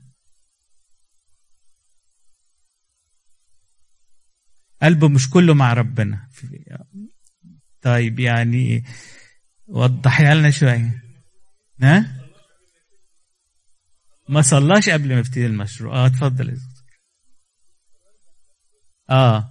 [4.84, 6.28] قلبه مش كله مع ربنا.
[7.82, 8.84] طيب يعني
[9.66, 11.02] وضحيها لنا شوية
[11.82, 12.20] ها؟
[14.28, 15.94] ما صلاش قبل ما يبتدي المشروع.
[15.94, 16.56] آه اتفضل يا
[19.10, 19.50] آه.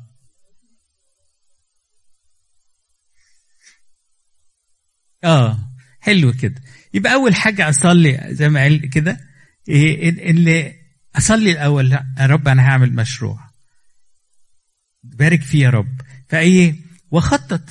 [5.23, 5.69] آه
[6.01, 6.61] حلو كده.
[6.93, 9.19] يبقى أول حاجة أصلي زي ما قال كده
[9.69, 10.75] إيه اللي
[11.15, 13.52] أصلي الأول يا رب أنا هعمل مشروع.
[15.03, 16.01] بارك فيه يا رب.
[16.29, 16.75] فإيه؟
[17.11, 17.63] واخطط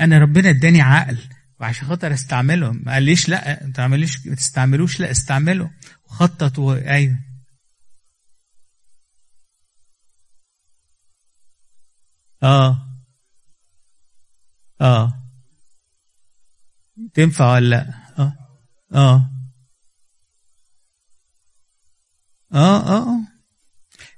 [0.00, 1.18] أنا ربنا إداني عقل
[1.60, 2.72] وعشان خاطر أستعمله.
[2.72, 5.70] ما قاليش لأ ما تعمليش ما تستعملوش لأ استعمله.
[6.04, 6.72] وخطط و...
[6.72, 7.18] أيوه.
[12.42, 12.88] آه.
[14.80, 15.22] آه.
[17.14, 18.36] تنفع ولا لأ؟ آه.
[18.94, 19.30] آه
[22.54, 23.20] آه آه.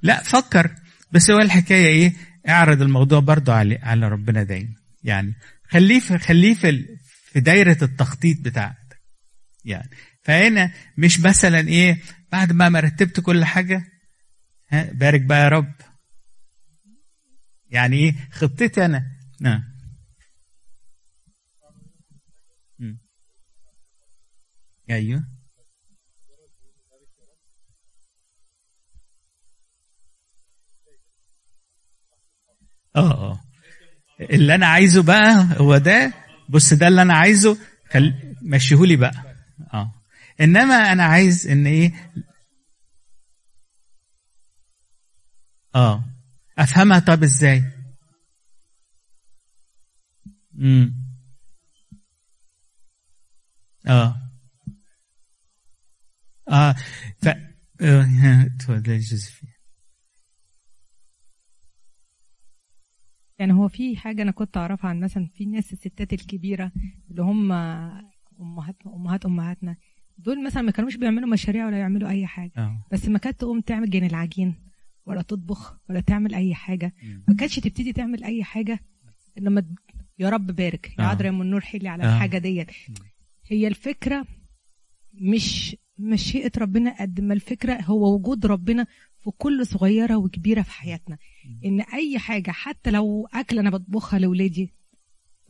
[0.02, 0.74] لأ فكر.
[1.12, 4.74] بس هو الحكاية إيه؟ اعرض الموضوع برضو على على ربنا دايما.
[5.02, 5.34] يعني
[5.68, 6.96] خليه في خليه في
[7.32, 9.00] في دايرة التخطيط بتاعتك.
[9.64, 9.90] يعني
[10.22, 11.98] فهنا مش مثلا إيه
[12.32, 13.84] بعد ما مرتبت كل حاجة
[14.68, 15.74] ها بارك بقى يا رب.
[17.70, 19.06] يعني إيه خطتي أنا.
[19.40, 19.74] نعم.
[24.90, 25.24] أيوه.
[32.96, 33.40] آه آه.
[34.20, 36.12] اللي أنا عايزه بقى هو ده.
[36.48, 37.58] بص ده اللي أنا عايزه.
[37.90, 38.34] خل...
[38.42, 39.36] مشيهولي بقى.
[39.74, 39.92] آه.
[40.40, 42.12] إنما أنا عايز إن إيه؟
[45.74, 46.04] آه.
[46.58, 47.64] أفهمها طب إزاي؟
[50.58, 51.04] امم
[53.86, 54.16] آه.
[56.48, 56.72] آه.
[57.22, 57.28] ف
[57.80, 59.53] اتفضل جوزيفين.
[63.38, 66.72] يعني هو في حاجة أنا كنت أعرفها عن مثلا في ناس الستات الكبيرة
[67.10, 67.52] اللي هم
[68.40, 69.76] أمهاتنا أمهات أمهاتنا
[70.18, 72.52] دول مثلا ما كانوش بيعملوا مشاريع ولا يعملوا أي حاجة.
[72.58, 72.84] أوه.
[72.92, 74.54] بس ما كانت تقوم تعمل جن العجين
[75.06, 76.94] ولا تطبخ ولا تعمل أي حاجة.
[77.28, 78.80] ما كانتش تبتدي تعمل أي حاجة
[79.36, 79.64] لما
[80.18, 82.14] يا رب بارك يا عذرا يا النور حلي على أوه.
[82.14, 82.70] الحاجة ديت.
[83.46, 84.26] هي الفكرة
[85.14, 88.86] مش مشيئة ربنا قد ما الفكرة هو وجود ربنا
[89.24, 91.18] في كل صغيرة وكبيرة في حياتنا.
[91.64, 94.74] إن أي حاجة حتى لو أكل أنا بطبخها لأولادي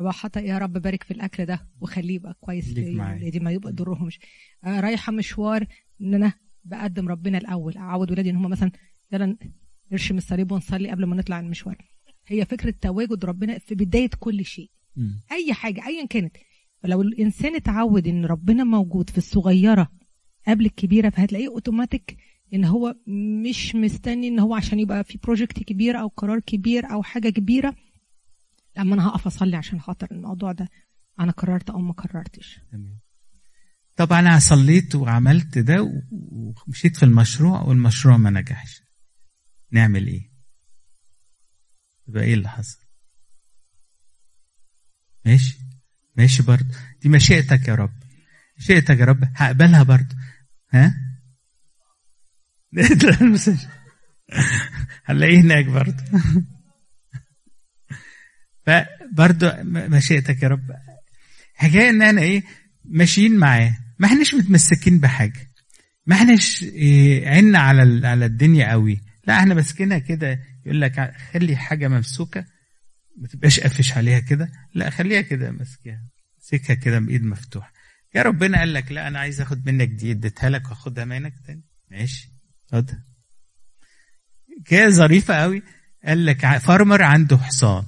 [0.09, 2.69] حاطة يا رب بارك في الأكل ده وخليه يبقى كويس
[3.15, 4.19] لأولادي ما يبقى ضرهمش
[4.65, 5.67] رايحة مشوار
[6.01, 6.33] إن أنا
[6.65, 8.71] بقدم ربنا الأول أعود ولادي إن هم مثلا
[9.13, 9.37] يلا
[9.93, 11.77] نرشم الصليب ونصلي قبل ما نطلع المشوار.
[12.27, 14.71] هي فكرة تواجد ربنا في بداية كل شيء.
[14.97, 15.09] م.
[15.33, 16.37] أي حاجة أيا كانت.
[16.83, 19.91] فلو الإنسان اتعود إن ربنا موجود في الصغيرة
[20.49, 22.17] قبل الكبيرة فهتلاقيه أوتوماتيك
[22.55, 22.95] إن هو
[23.45, 27.77] مش مستني إن هو عشان يبقى في project كبير أو قرار كبير أو حاجة كبيرة.
[28.77, 30.69] لما أنا هقف أصلي عشان خاطر الموضوع ده.
[31.21, 32.61] أنا قررت أو ما قررتش.
[32.73, 32.99] تمام.
[33.97, 36.03] طب أنا صليت وعملت ده
[36.67, 38.83] ومشيت في المشروع والمشروع ما نجحش.
[39.71, 40.31] نعمل إيه؟
[42.09, 42.79] يبقى إيه اللي حصل؟
[45.27, 45.59] ماشي.
[46.17, 46.75] ماشي برضه.
[47.03, 47.93] دي مشيئتك يا رب.
[48.59, 49.25] مشيئتك يا رب.
[49.35, 50.17] هقبلها برضه.
[50.71, 50.95] ها؟
[55.07, 56.05] هنلاقيه هناك برضه
[58.67, 60.71] فبرضه مشيئتك يا رب.
[61.55, 62.43] حكاية إن أنا إيه
[62.85, 63.77] ماشيين معاه.
[63.99, 65.51] ما إحناش متمسكين بحاجة.
[66.07, 69.01] ما إحناش إيه عنا على على الدنيا قوي.
[69.27, 70.41] لا إحنا ماسكينها كده.
[70.67, 72.45] يقول لك خلي حاجة ممسوكة.
[73.17, 74.53] ما تبقاش قافش عليها كده.
[74.75, 76.03] لا خليها كده ماسكها
[76.37, 77.73] امسكها كده بإيد مفتوحة.
[78.15, 81.65] يا ربنا قال لك لا أنا عايز آخد منك دي اديتها لك وآخدها منك تاني.
[81.91, 82.34] ماشي.
[82.79, 82.99] اتفضل
[84.67, 85.63] كده ظريفة قوي.
[86.05, 87.87] قال لك فارمر عنده حصان.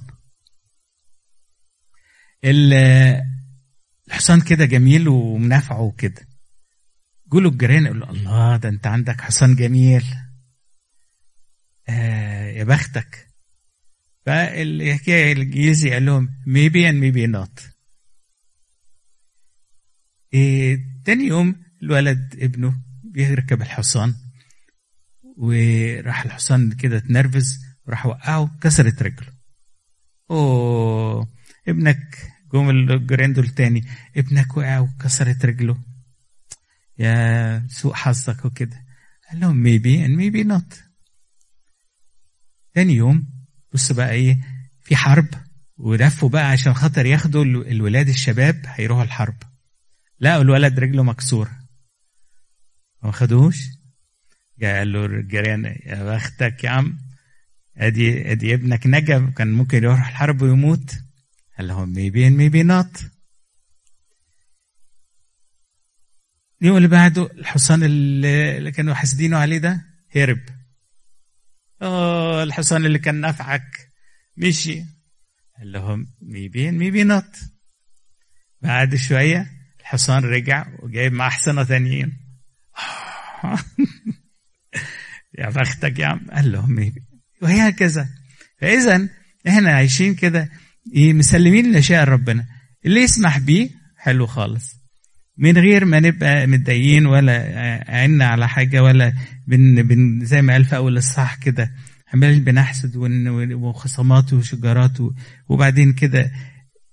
[4.07, 6.27] الحصان كده جميل ومنافعه وكده.
[7.31, 10.03] قولوا الجيران يقولوا الله ده انت عندك حصان جميل.
[11.89, 13.27] آه يا بختك.
[14.25, 17.63] فالحكايه الإنجليزي قال لهم and maybe not.
[20.33, 24.15] إيه تاني يوم الولد ابنه بيركب الحصان.
[25.37, 29.33] وراح الحصان كده اتنرفز وراح وقعه كسرت رجله.
[30.31, 31.27] أوه
[31.67, 33.83] ابنك جم الجيران دول تاني
[34.17, 35.77] ابنك وقع وكسرت رجله.
[36.99, 38.85] يا سوء حظك وكده.
[39.29, 40.77] قال لهم maybe and maybe not.
[42.73, 43.27] تاني يوم
[43.73, 44.39] بص بقى إيه
[44.81, 45.27] في حرب
[45.77, 49.37] ولفوا بقى عشان خاطر ياخدوا الولاد الشباب هيروحوا الحرب.
[50.19, 51.59] لقوا الولد رجله مكسورة.
[53.03, 53.76] ما خدوش؟
[54.61, 56.97] قال له الجيران يا بختك يا عم
[57.77, 60.91] أدي أدي ابنك نجا كان ممكن يروح الحرب ويموت.
[61.57, 63.03] قال لهم and maybe not
[66.61, 70.39] اليوم اللي بعده الحصان اللي كانوا حاسدينه عليه ده هرب.
[71.81, 73.91] آه الحصان اللي كان نافعك
[74.37, 74.83] مشي.
[75.57, 77.49] قال لهم and maybe not
[78.61, 82.13] بعد شوية الحصان رجع وجايب معاه حصانة تانيين.
[85.37, 86.19] يا بختك يا عم.
[86.31, 87.01] قال لهم maybe
[87.41, 88.07] وهي هكذا.
[88.61, 89.09] فإذا
[89.47, 90.49] إحنا عايشين كده
[90.95, 92.45] مسلمين الاشياء لربنا
[92.85, 94.77] اللي يسمح بيه حلو خالص.
[95.37, 99.13] من غير ما نبقى متضايقين ولا عنا على حاجة ولا
[99.47, 101.71] بن بن زي ما قال في أول الصح كده
[102.13, 102.95] عمالين بنحسد
[103.53, 104.97] وخصامات وشجارات
[105.49, 106.31] وبعدين كده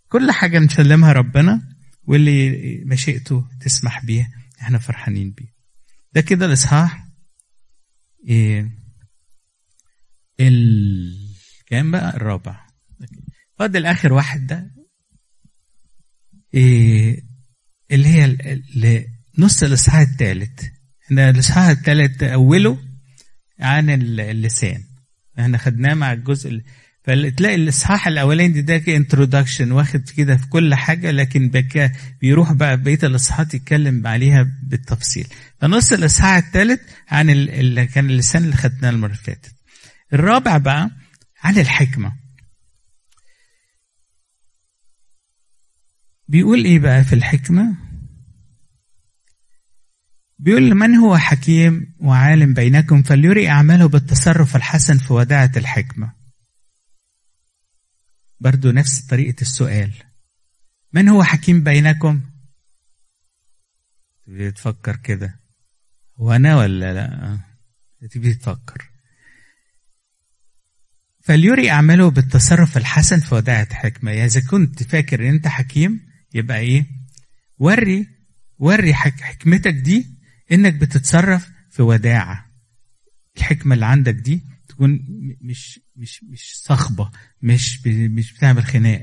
[0.09, 1.63] كل حاجة نسلمها ربنا
[2.07, 4.29] واللي مشيئته تسمح بيها
[4.63, 5.47] إحنا فرحانين بيه.
[6.13, 7.04] ده كده الإصحاح.
[8.29, 8.71] إيه
[10.41, 11.35] ال
[11.67, 12.67] كام بقى الرابع
[13.59, 14.71] فاضل اخر واحد ده
[16.55, 17.23] إيه
[17.91, 18.37] اللي هي
[19.39, 20.65] نص الاصحاح الثالث
[21.07, 22.79] إحنا الاصحاح الثالث اوله
[23.61, 24.85] عن اللسان
[25.39, 26.63] إحنا خدناه مع الجزء
[27.05, 31.91] فتلاقي الإصحاح الاولاني ده انترودكشن واخد كده في كل حاجة لكن بكى
[32.21, 35.27] بيروح بقى بقية الاصحاحات يتكلم عليها بالتفصيل.
[35.61, 39.55] فنص الإصحاح الثالث عن اللي كان اللسان اللي خدناه المرة اللي فاتت.
[40.13, 40.91] الرابع بقى
[41.43, 42.13] عن الحكمة.
[46.29, 47.77] بيقول إيه بقى في الحكمة؟
[50.39, 56.24] بيقول من هو حكيم وعالم بينكم فليري أعماله بالتصرف الحسن في وداعة الحكمة.
[58.45, 59.93] برضو نفس طريقة السؤال.
[60.93, 62.21] من هو حكيم بينكم؟
[64.27, 65.41] تبتدي تفكر كده.
[66.17, 67.39] هو أنا ولا لا؟
[68.01, 68.91] تبتدي تفكر.
[71.21, 74.13] فليري أعماله بالتصرف الحسن في وداعة حكمة.
[74.13, 76.87] إذا كنت فاكر إن أنت حكيم يبقى إيه؟
[77.59, 78.09] وري
[78.59, 80.07] وري حك حكمتك دي
[80.53, 82.51] إنك بتتصرف في وداعة.
[83.37, 85.05] الحكمة اللي عندك دي تكون
[85.41, 87.11] مش مش مش صخبة
[87.43, 89.03] مش مش بتعمل خناق.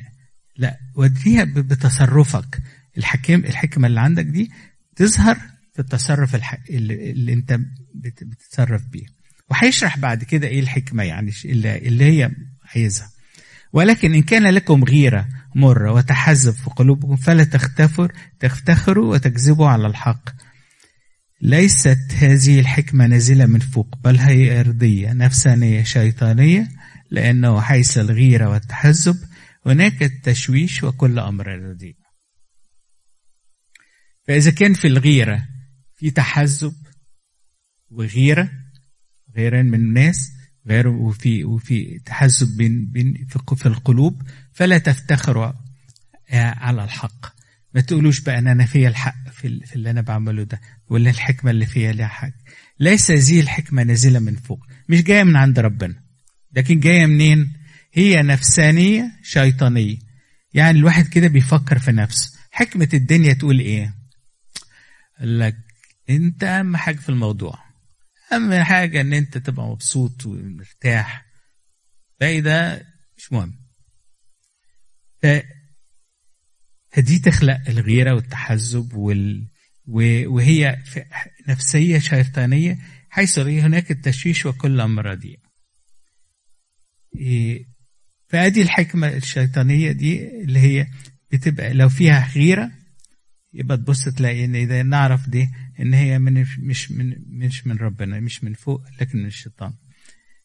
[0.58, 2.60] لا وديها بتصرفك.
[2.98, 4.52] الحكيم الحكمة اللي عندك دي
[4.96, 5.36] تظهر
[5.74, 6.36] في التصرف.
[6.70, 7.60] اللي, اللي انت
[7.96, 8.24] بت...
[8.24, 9.06] بتتصرف بيه.
[9.50, 12.32] وهيشرح بعد كده إيه الحكمة يعني اللي, هي
[12.76, 13.12] عايزها.
[13.74, 20.30] ولكن إن كان لكم غيرة مرة وتحزب في قلوبكم فلا تختفر تفتخروا وتكذبوا على الحق.
[21.42, 26.68] ليست هذه الحكمة نازلة من فوق بل هي أرضية نفسانية شيطانية
[27.12, 29.16] لأنه حيث الغيرة والتحزب
[29.66, 31.96] هناك التشويش وكل أمر رديء.
[34.28, 35.48] فإذا كان في الغيرة
[35.96, 36.74] في تحزب
[37.90, 38.52] وغيرة
[39.36, 40.32] غيرا من الناس
[40.68, 43.26] غير وفي وفي تحزب بين بين
[43.56, 44.22] في القلوب
[44.54, 45.52] فلا تفتخروا
[46.34, 47.26] على الحق.
[47.74, 50.62] ما تقولوش بقى ان أنا فيا الحق في, في اللي أنا بعمله ده.
[50.92, 52.34] ولا الحكمة اللي فيها ليها حاجة.
[52.80, 54.60] ليس هذه الحكمة نازلة من فوق.
[54.90, 56.04] مش جاية من عند ربنا.
[56.52, 57.54] لكن جاية منين؟
[57.94, 59.98] هي نفسانية شيطانية.
[60.54, 62.40] يعني الواحد كده بيفكر في نفسه.
[62.52, 63.94] حكمة الدنيا تقول إيه؟
[65.22, 65.58] لك
[66.10, 67.60] أنت أهم حاجة في الموضوع.
[68.34, 71.26] أهم حاجة إن أنت تبقى مبسوط ومرتاح.
[72.20, 72.86] باقي ده
[73.18, 73.62] مش مهم.
[76.92, 79.51] فدي تخلق الغيرة والتحزب وال...
[80.28, 80.80] وهي
[81.48, 82.78] نفسية شيطانية
[83.10, 85.20] حيث هناك التشويش وكل أمراض
[88.30, 90.88] فأدي الحكمة الشيطانية دي اللي هي
[91.32, 92.72] بتبقى لو فيها غيرة
[93.54, 98.20] يبقى تبص تلاقي إن إذا نعرف دي إن هي من مش من مش من ربنا
[98.20, 99.74] مش من فوق لكن من الشيطان.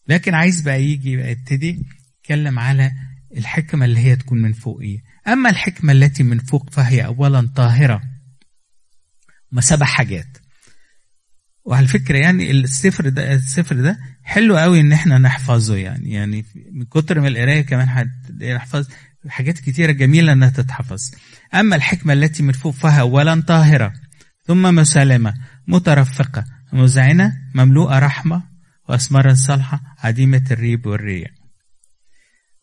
[0.09, 1.83] لكن عايز بقى يجي يبقى يبتدي
[2.19, 2.93] يتكلم على
[3.37, 8.03] الحكمة اللي هي تكون من فوق إيه أما الحكمة التي من فوق فهي أولا طاهرة.
[9.53, 10.39] ما سبع حاجات.
[11.65, 16.11] وعلى فكرة يعني السفر ده السفر ده حلو قوي إن إحنا نحفظه يعني.
[16.11, 18.09] يعني من كتر من القراية كمان
[18.41, 18.89] هنحفظ
[19.29, 21.11] حاجات كتيرة جميلة إنها تتحفظ.
[21.55, 23.93] أما الحكمة التي من فوق فهي اولا طاهرة
[24.47, 25.35] ثم مسالمة
[25.67, 28.43] مترفقة مذعنه مملوءة رحمة
[28.89, 31.31] واسمارا صالحة عديمة الريب والرياء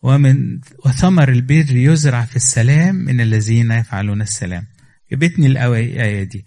[0.02, 4.66] ومن وثمر البر يزرع في السلام من الذين يفعلون السلام.
[5.10, 6.44] جابتني الآية دي.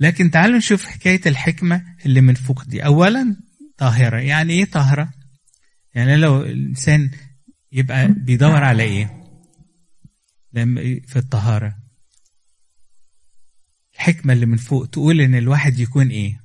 [0.00, 2.84] لكن تعالوا نشوف حكاية الحكمة اللي من فوق دي.
[2.84, 3.36] أولا
[3.78, 4.18] طاهرة.
[4.18, 5.12] يعني إيه طاهرة؟
[5.94, 7.10] يعني لو الإنسان
[7.72, 9.24] يبقى بيدور على إيه؟
[10.52, 11.76] لما في الطهارة.
[13.94, 16.40] الحكمة اللي من فوق تقول إن الواحد يكون إيه؟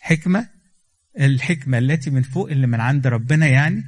[0.00, 0.48] حكمة.
[1.20, 3.84] الحكمة التي من فوق اللي من عند ربنا يعني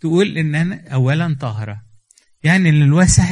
[0.00, 1.82] تقول إن أنا أولا طاهرة.
[2.42, 2.82] يعني إن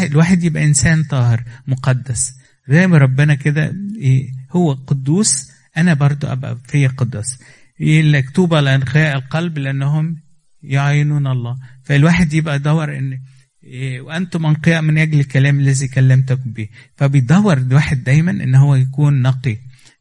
[0.03, 2.33] الواحد يبقى إنسان طاهر مقدس.
[2.69, 5.51] زي ما ربنا كده إيه هو قدوس.
[5.77, 7.39] أنا برضو أبقى في قدس
[7.81, 10.17] يقول لك طوبى لأنقياء القلب لأنهم
[10.63, 11.57] يعينون الله.
[11.85, 13.21] فالواحد يبقى دور إن
[13.65, 16.69] إيه وأنتم أنقياء من أجل الكلام الذي كلمتكم به.
[16.97, 19.57] فبيدور الواحد دايما إن هو يكون نقي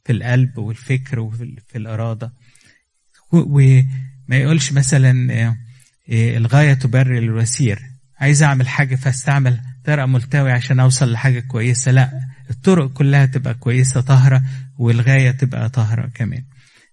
[0.05, 2.33] في القلب والفكر وفي الإرادة.
[3.31, 3.85] وما
[4.31, 5.55] يقولش مثلا
[6.09, 7.79] الغاية تبرر الوسير.
[8.19, 11.91] عايز أعمل حاجة فأستعمل طريقة ملتوية عشان أوصل لحاجة كويسة.
[11.91, 12.11] لا
[12.49, 14.43] الطرق كلها تبقى كويسة طاهرة
[14.77, 16.43] والغاية تبقى طاهرة كمان.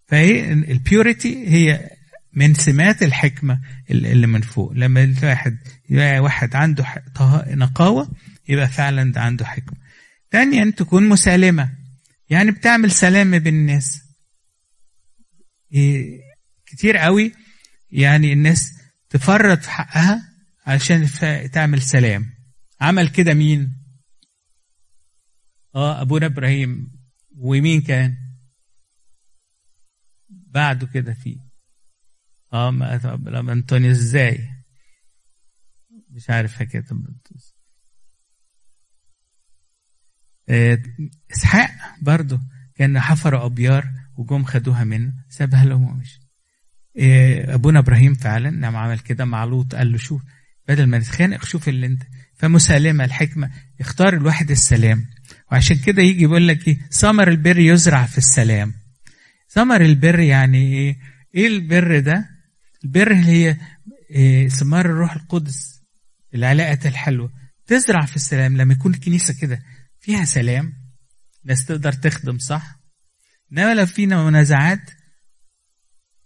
[0.07, 1.90] فهي البيوريتي هي
[2.32, 4.72] من سمات الحكمة اللي من فوق.
[4.72, 5.59] لما الواحد
[5.90, 6.86] يبقى واحد عنده
[7.46, 8.11] نقاوة
[8.48, 9.78] يبقى فعلا ده عنده حكمة.
[10.32, 11.70] ثانيا تكون مسالمة.
[12.30, 14.03] يعني بتعمل سلام بين الناس
[16.66, 17.32] كتير قوي
[17.90, 18.72] يعني الناس
[19.11, 20.22] تفرط في حقها
[20.66, 21.09] علشان
[21.53, 22.26] تعمل سلام.
[22.80, 23.82] عمل كده مين؟
[25.75, 26.93] آه ابونا إبراهيم
[27.37, 28.16] ومين كان؟
[30.29, 31.41] بعده كده في.
[32.53, 34.49] آه ما طب لما أنطونيو إزاي؟
[36.11, 36.85] مش عارف كده
[41.33, 41.70] إسحاق
[42.03, 42.41] برضه
[42.75, 46.20] كان حفروا أبيار وجم خدوها منه سابها لهم ومشي
[47.55, 50.23] ابونا إبراهيم فعلا نعم عمل كده مع لوط قال له شوف
[50.68, 52.03] بدل ما نتخانق شوف اللي أنت.
[52.35, 53.51] فمسالمة الحكمة
[53.81, 55.07] اختار الواحد السلام.
[55.53, 58.75] وعشان كده يجي يقول لك إيه؟ ثمر البر يزرع في السلام.
[59.51, 60.99] ثمر البر يعني إيه؟
[61.35, 62.29] إيه البر ده؟
[62.85, 63.57] البر اللي هي
[64.11, 65.83] إيه؟ ثمار الروح القدس
[66.35, 67.33] العلاقة الحلوة.
[67.66, 68.57] تزرع في السلام.
[68.57, 69.62] لما يكون الكنيسة كده
[70.01, 70.73] فيها سلام
[71.45, 72.81] ناس تقدر تخدم صح؟
[73.53, 74.91] إنما لو فينا منازعات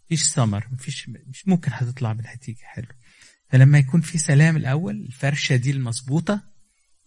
[0.04, 2.62] مفيش ثمر مفيش مش ممكن هتطلع بالنتيجة.
[2.62, 2.86] حلو.
[3.48, 6.55] فلما يكون في سلام الأول الفرشة دي المظبوطة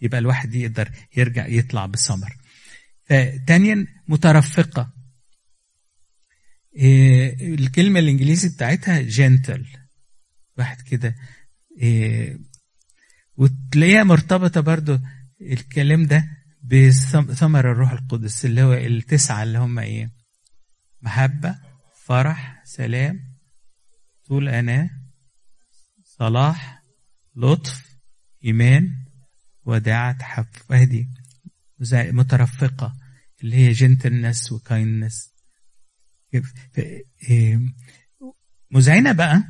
[0.01, 2.35] يبقى الواحد يقدر يرجع يطلع بثمر
[3.47, 4.93] ثانيا مترفقة.
[6.75, 9.67] إيه الكلمة الإنجليزي بتاعتها جنتل
[10.57, 11.15] واحد كده
[11.81, 12.39] إيه
[13.37, 14.99] وتلاقيها مرتبطة برضو
[15.41, 16.25] الكلام ده
[16.63, 20.11] بثمر الروح القدس اللي هو التسعة اللي هم إيه
[21.01, 21.59] محبة
[22.05, 23.19] فرح سلام
[24.27, 24.89] طول أناة
[26.03, 26.83] صلاح
[27.35, 27.85] لطف
[28.45, 29.05] إيمان.
[29.65, 31.07] وداعة حب وهذه
[31.93, 32.95] مترفقة
[33.43, 35.33] اللي هي جنتلنس وكايندنس
[38.71, 39.43] مذعنة بقى؟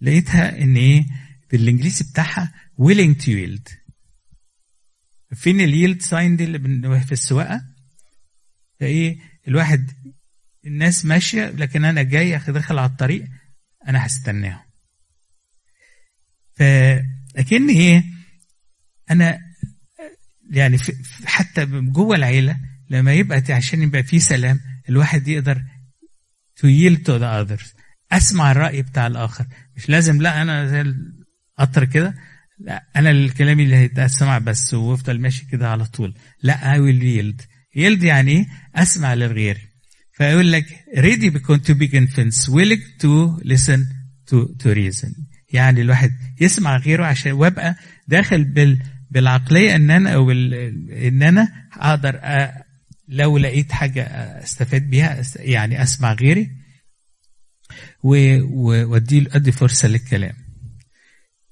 [0.00, 1.06] لقيتها إن إيه
[1.52, 3.74] بالإنجليزي بتاعها willing to yield.
[5.34, 6.58] فين اليلد ساين دي اللي
[7.00, 7.62] في السواقة؟
[8.80, 9.18] فايه
[9.48, 9.90] الواحد
[10.66, 13.24] الناس ماشية لكن أنا جاي داخل على الطريق
[13.88, 14.64] أنا هستناهم.
[16.52, 18.04] فاكن إيه
[19.10, 19.38] أنا
[20.50, 20.78] يعني
[21.24, 22.56] حتى جوه العيلة
[22.90, 25.62] لما يبقى عشان يبقى في سلام الواحد يقدر
[26.60, 27.74] to yield to the others.
[28.12, 29.46] أسمع الرأي بتاع الآخر.
[29.76, 30.80] مش لازم لا أنا زي
[31.58, 32.14] القطر كده
[32.58, 36.14] لا أنا الكلام اللي هيتسمع بس وافضل ماشي كده على طول.
[36.42, 37.44] لا I will yield.
[37.78, 39.68] Yield يعني إيه؟ أسمع للغير.
[40.12, 42.48] فيقول لك ready to be convinced.
[42.48, 43.80] willing to listen
[44.30, 45.12] to, to reason.
[45.52, 47.76] يعني الواحد يسمع غيره عشان وابقى
[48.08, 48.82] داخل بال
[49.14, 52.20] بالعقلية إن أنا أو إن أنا أقدر
[53.08, 54.02] لو لقيت حاجة
[54.42, 56.50] أستفاد بيها يعني أسمع غيري
[58.02, 60.34] وادي أدي فرصة للكلام.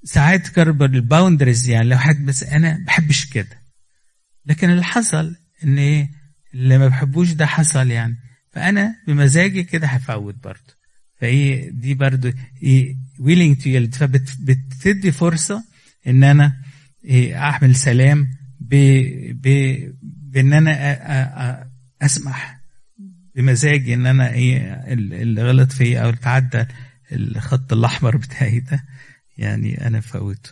[0.04, 3.62] ساعات كرب الباوندرز يعني لو حد بس أنا ما بحبش كده.
[4.46, 6.10] لكن اللي حصل إن إيه
[6.54, 8.16] اللي ما بحبوش ده حصل يعني.
[8.52, 10.82] فأنا بمزاجي كده هفوت برضه.
[11.20, 15.64] فإيه دي برضه إيه willing to فبتدي فرصة
[16.06, 16.71] إن أنا إيه
[17.34, 18.30] أعمل سلام
[18.60, 18.74] ب
[19.42, 21.70] ب بإن أنا
[22.02, 22.60] أسمح
[23.34, 24.58] بمزاجي إن أنا إيه
[24.92, 26.64] اللي غلط فيا أو تعدى
[27.12, 28.84] الخط الأحمر بتاعي ده.
[29.38, 30.50] يعني أنا فوته.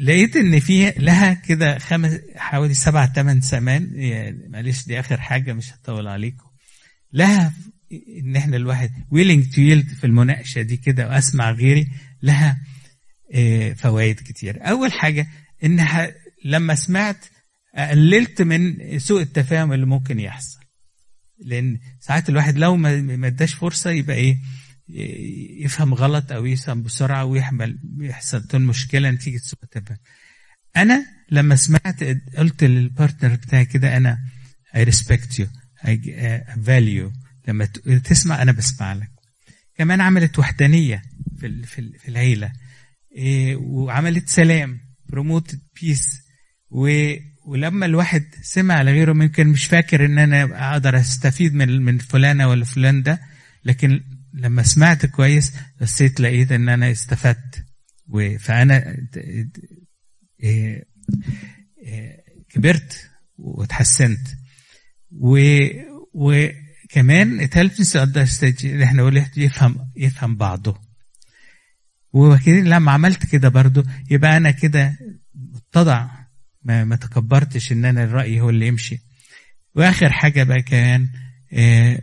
[0.00, 5.52] لقيت إن في لها كده خمس حوالي سبع ثمان سمان يعني معلش دي آخر حاجة
[5.52, 6.46] مش هطول عليكم.
[7.12, 7.52] لها
[8.22, 11.88] إن إحنا الواحد willing to yield في المناقشة دي كده وأسمع غيري
[12.22, 12.58] لها
[13.76, 14.68] فوائد كتير.
[14.68, 15.26] أول حاجة
[15.64, 16.14] إنها
[16.44, 17.24] لما سمعت
[17.90, 20.60] قللت من سوء التفاهم اللي ممكن يحصل.
[21.44, 24.38] لأن ساعات الواحد لو ما اداش فرصة يبقى إيه
[25.64, 29.98] يفهم غلط أو يفهم بسرعة ويحمل يحصل مشكلة نتيجة سوء التفاهم.
[30.76, 32.04] أنا لما سمعت
[32.36, 34.18] قلت لل partner بتاعي كده أنا
[34.76, 35.46] I respect you
[35.84, 35.96] I
[36.66, 37.12] value
[37.48, 37.64] لما
[38.04, 39.10] تسمع أنا بسمع لك.
[39.78, 41.02] كمان عملت وحدانية
[41.38, 41.62] في
[41.98, 42.52] في العيلة.
[43.56, 46.06] وعملت سلام promoted peace
[47.46, 52.48] ولما الواحد سمع على غيره ممكن مش فاكر إن أنا أقدر أستفيد من من فلانة
[52.48, 53.20] ولا فلان ده.
[53.64, 54.00] لكن
[54.34, 57.64] لما سمعت كويس بصيت لقيت إن أنا استفدت.
[58.38, 60.84] فأنا إيه
[61.82, 62.16] إيه
[62.48, 64.28] كبرت وتحسنت.
[65.10, 65.38] و
[66.14, 70.85] وكمان اتهلفنس اللي إحنا قلنا يفهم يفهم بعضه.
[72.16, 73.82] وكده لما عملت كده برضو.
[74.10, 74.98] يبقى أنا كده
[75.34, 76.08] متضع
[76.62, 78.98] ما, ما تكبرتش إن أنا الرأي هو اللي يمشي.
[79.74, 81.08] وآخر حاجة بقى كمان
[81.52, 82.00] آه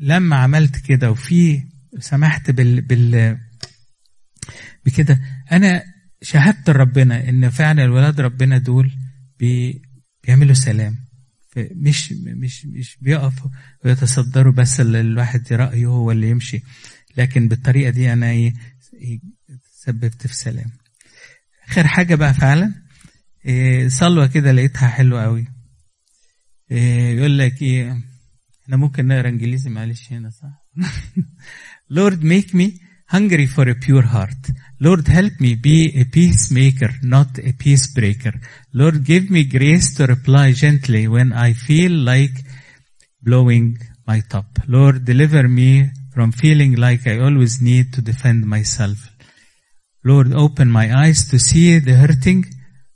[0.00, 1.62] لما عملت كده وفي
[1.98, 3.38] سمحت بال, بال
[4.86, 5.20] بكده
[5.52, 5.82] أنا
[6.22, 8.92] شهدت لربنا إن فعلا الولاد ربنا دول
[9.38, 9.82] بي
[10.24, 10.96] بيعملوا سلام.
[11.56, 13.50] مش مش مش بيقفوا
[13.84, 16.62] ويتصدروا بس الواحد رأيه هو اللي يمشي.
[17.16, 18.54] لكن بالطريقة دي أنا إيه
[19.72, 20.70] سببت في سلام
[21.68, 22.74] اخر حاجة بقى فعلا
[23.46, 25.46] إيه صلوه كده لقيتها حلوة قوي
[26.70, 28.02] إيه يقول لك إيه
[28.64, 30.64] إحنا ممكن نقرا انجليزي معلش هنا صح
[31.92, 32.66] Lord make me
[33.14, 34.42] hungry for a pure heart
[34.80, 38.34] Lord help me be a peacemaker not a peace breaker
[38.72, 42.36] Lord give me grace to reply gently when I feel like
[43.26, 43.66] blowing
[44.08, 45.70] my top Lord deliver me
[46.13, 48.97] from feeling like I always need to defend myself.
[50.03, 52.45] Lord, open my eyes to see the hurting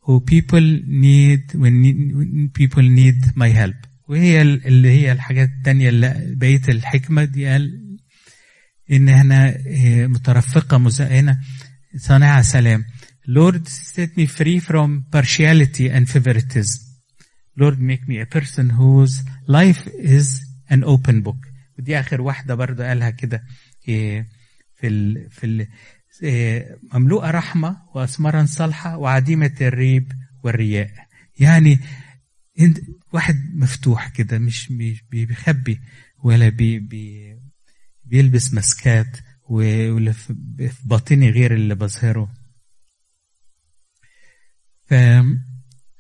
[0.06, 3.76] who people need when, need, when people need my help.
[4.08, 7.98] وهي اللي هي الحاجات التانية اللي بقية الحكمة دي قال
[8.92, 9.58] إن احنا
[10.08, 11.38] مترفقة مزائنة
[11.98, 12.84] صانعة سلام.
[13.28, 16.82] Lord, set me free from partiality and favoritism.
[17.58, 21.38] Lord, make me a person whose life is an open book.
[21.79, 23.45] ودي آخر واحدة برضه قالها كده
[24.75, 25.69] في ال في ال
[26.93, 30.13] مملوءة رحمة واسمارا صالحة وعديمة الريب
[30.45, 30.91] والرياء.
[31.41, 31.79] يعني
[33.13, 34.73] واحد مفتوح كده مش
[35.11, 35.81] بيخبي
[36.19, 37.37] ولا بي بي
[38.05, 39.17] بيلبس مسكات
[39.49, 40.35] واللي في
[40.85, 42.35] باطني غير اللي بظهره.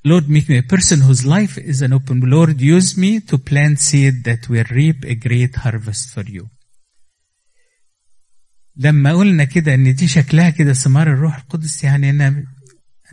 [0.05, 2.21] Lord, make me a person whose life is an open.
[2.21, 6.47] Lord, use me to plant seed that will reap a great harvest for you.
[8.77, 12.45] لما قلنا كده إن دي شكلها كده ثمار الروح القدس يعني أنا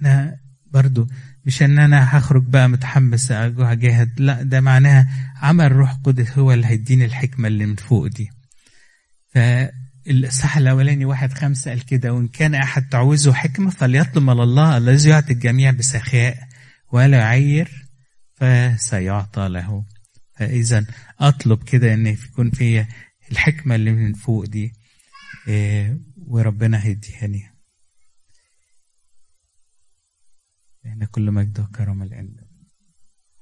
[0.01, 1.07] أنا برضو
[1.45, 5.07] مش إن أنا هخرج بقى متحمس اجاهد لا ده معناها
[5.41, 8.29] عمل الروح القدس هو اللي هيديني الحكمة اللي من فوق دي.
[9.33, 15.09] فالصح الأولاني واحد خمسة قال كده وإن كان أحد تعوزه حكمة فليطلب من الله الذي
[15.09, 16.44] يعطي الجميع بسخاء
[16.95, 17.87] ولا يعير
[18.33, 19.85] فسيعطى له.
[20.33, 20.85] فإذا
[21.19, 22.85] أطلب كده إن يكون في
[23.31, 24.73] الحكمة اللي من فوق دي
[25.47, 27.43] إيه وربنا هيديهاني
[30.85, 32.35] إحنا كل مجد وكرم الآن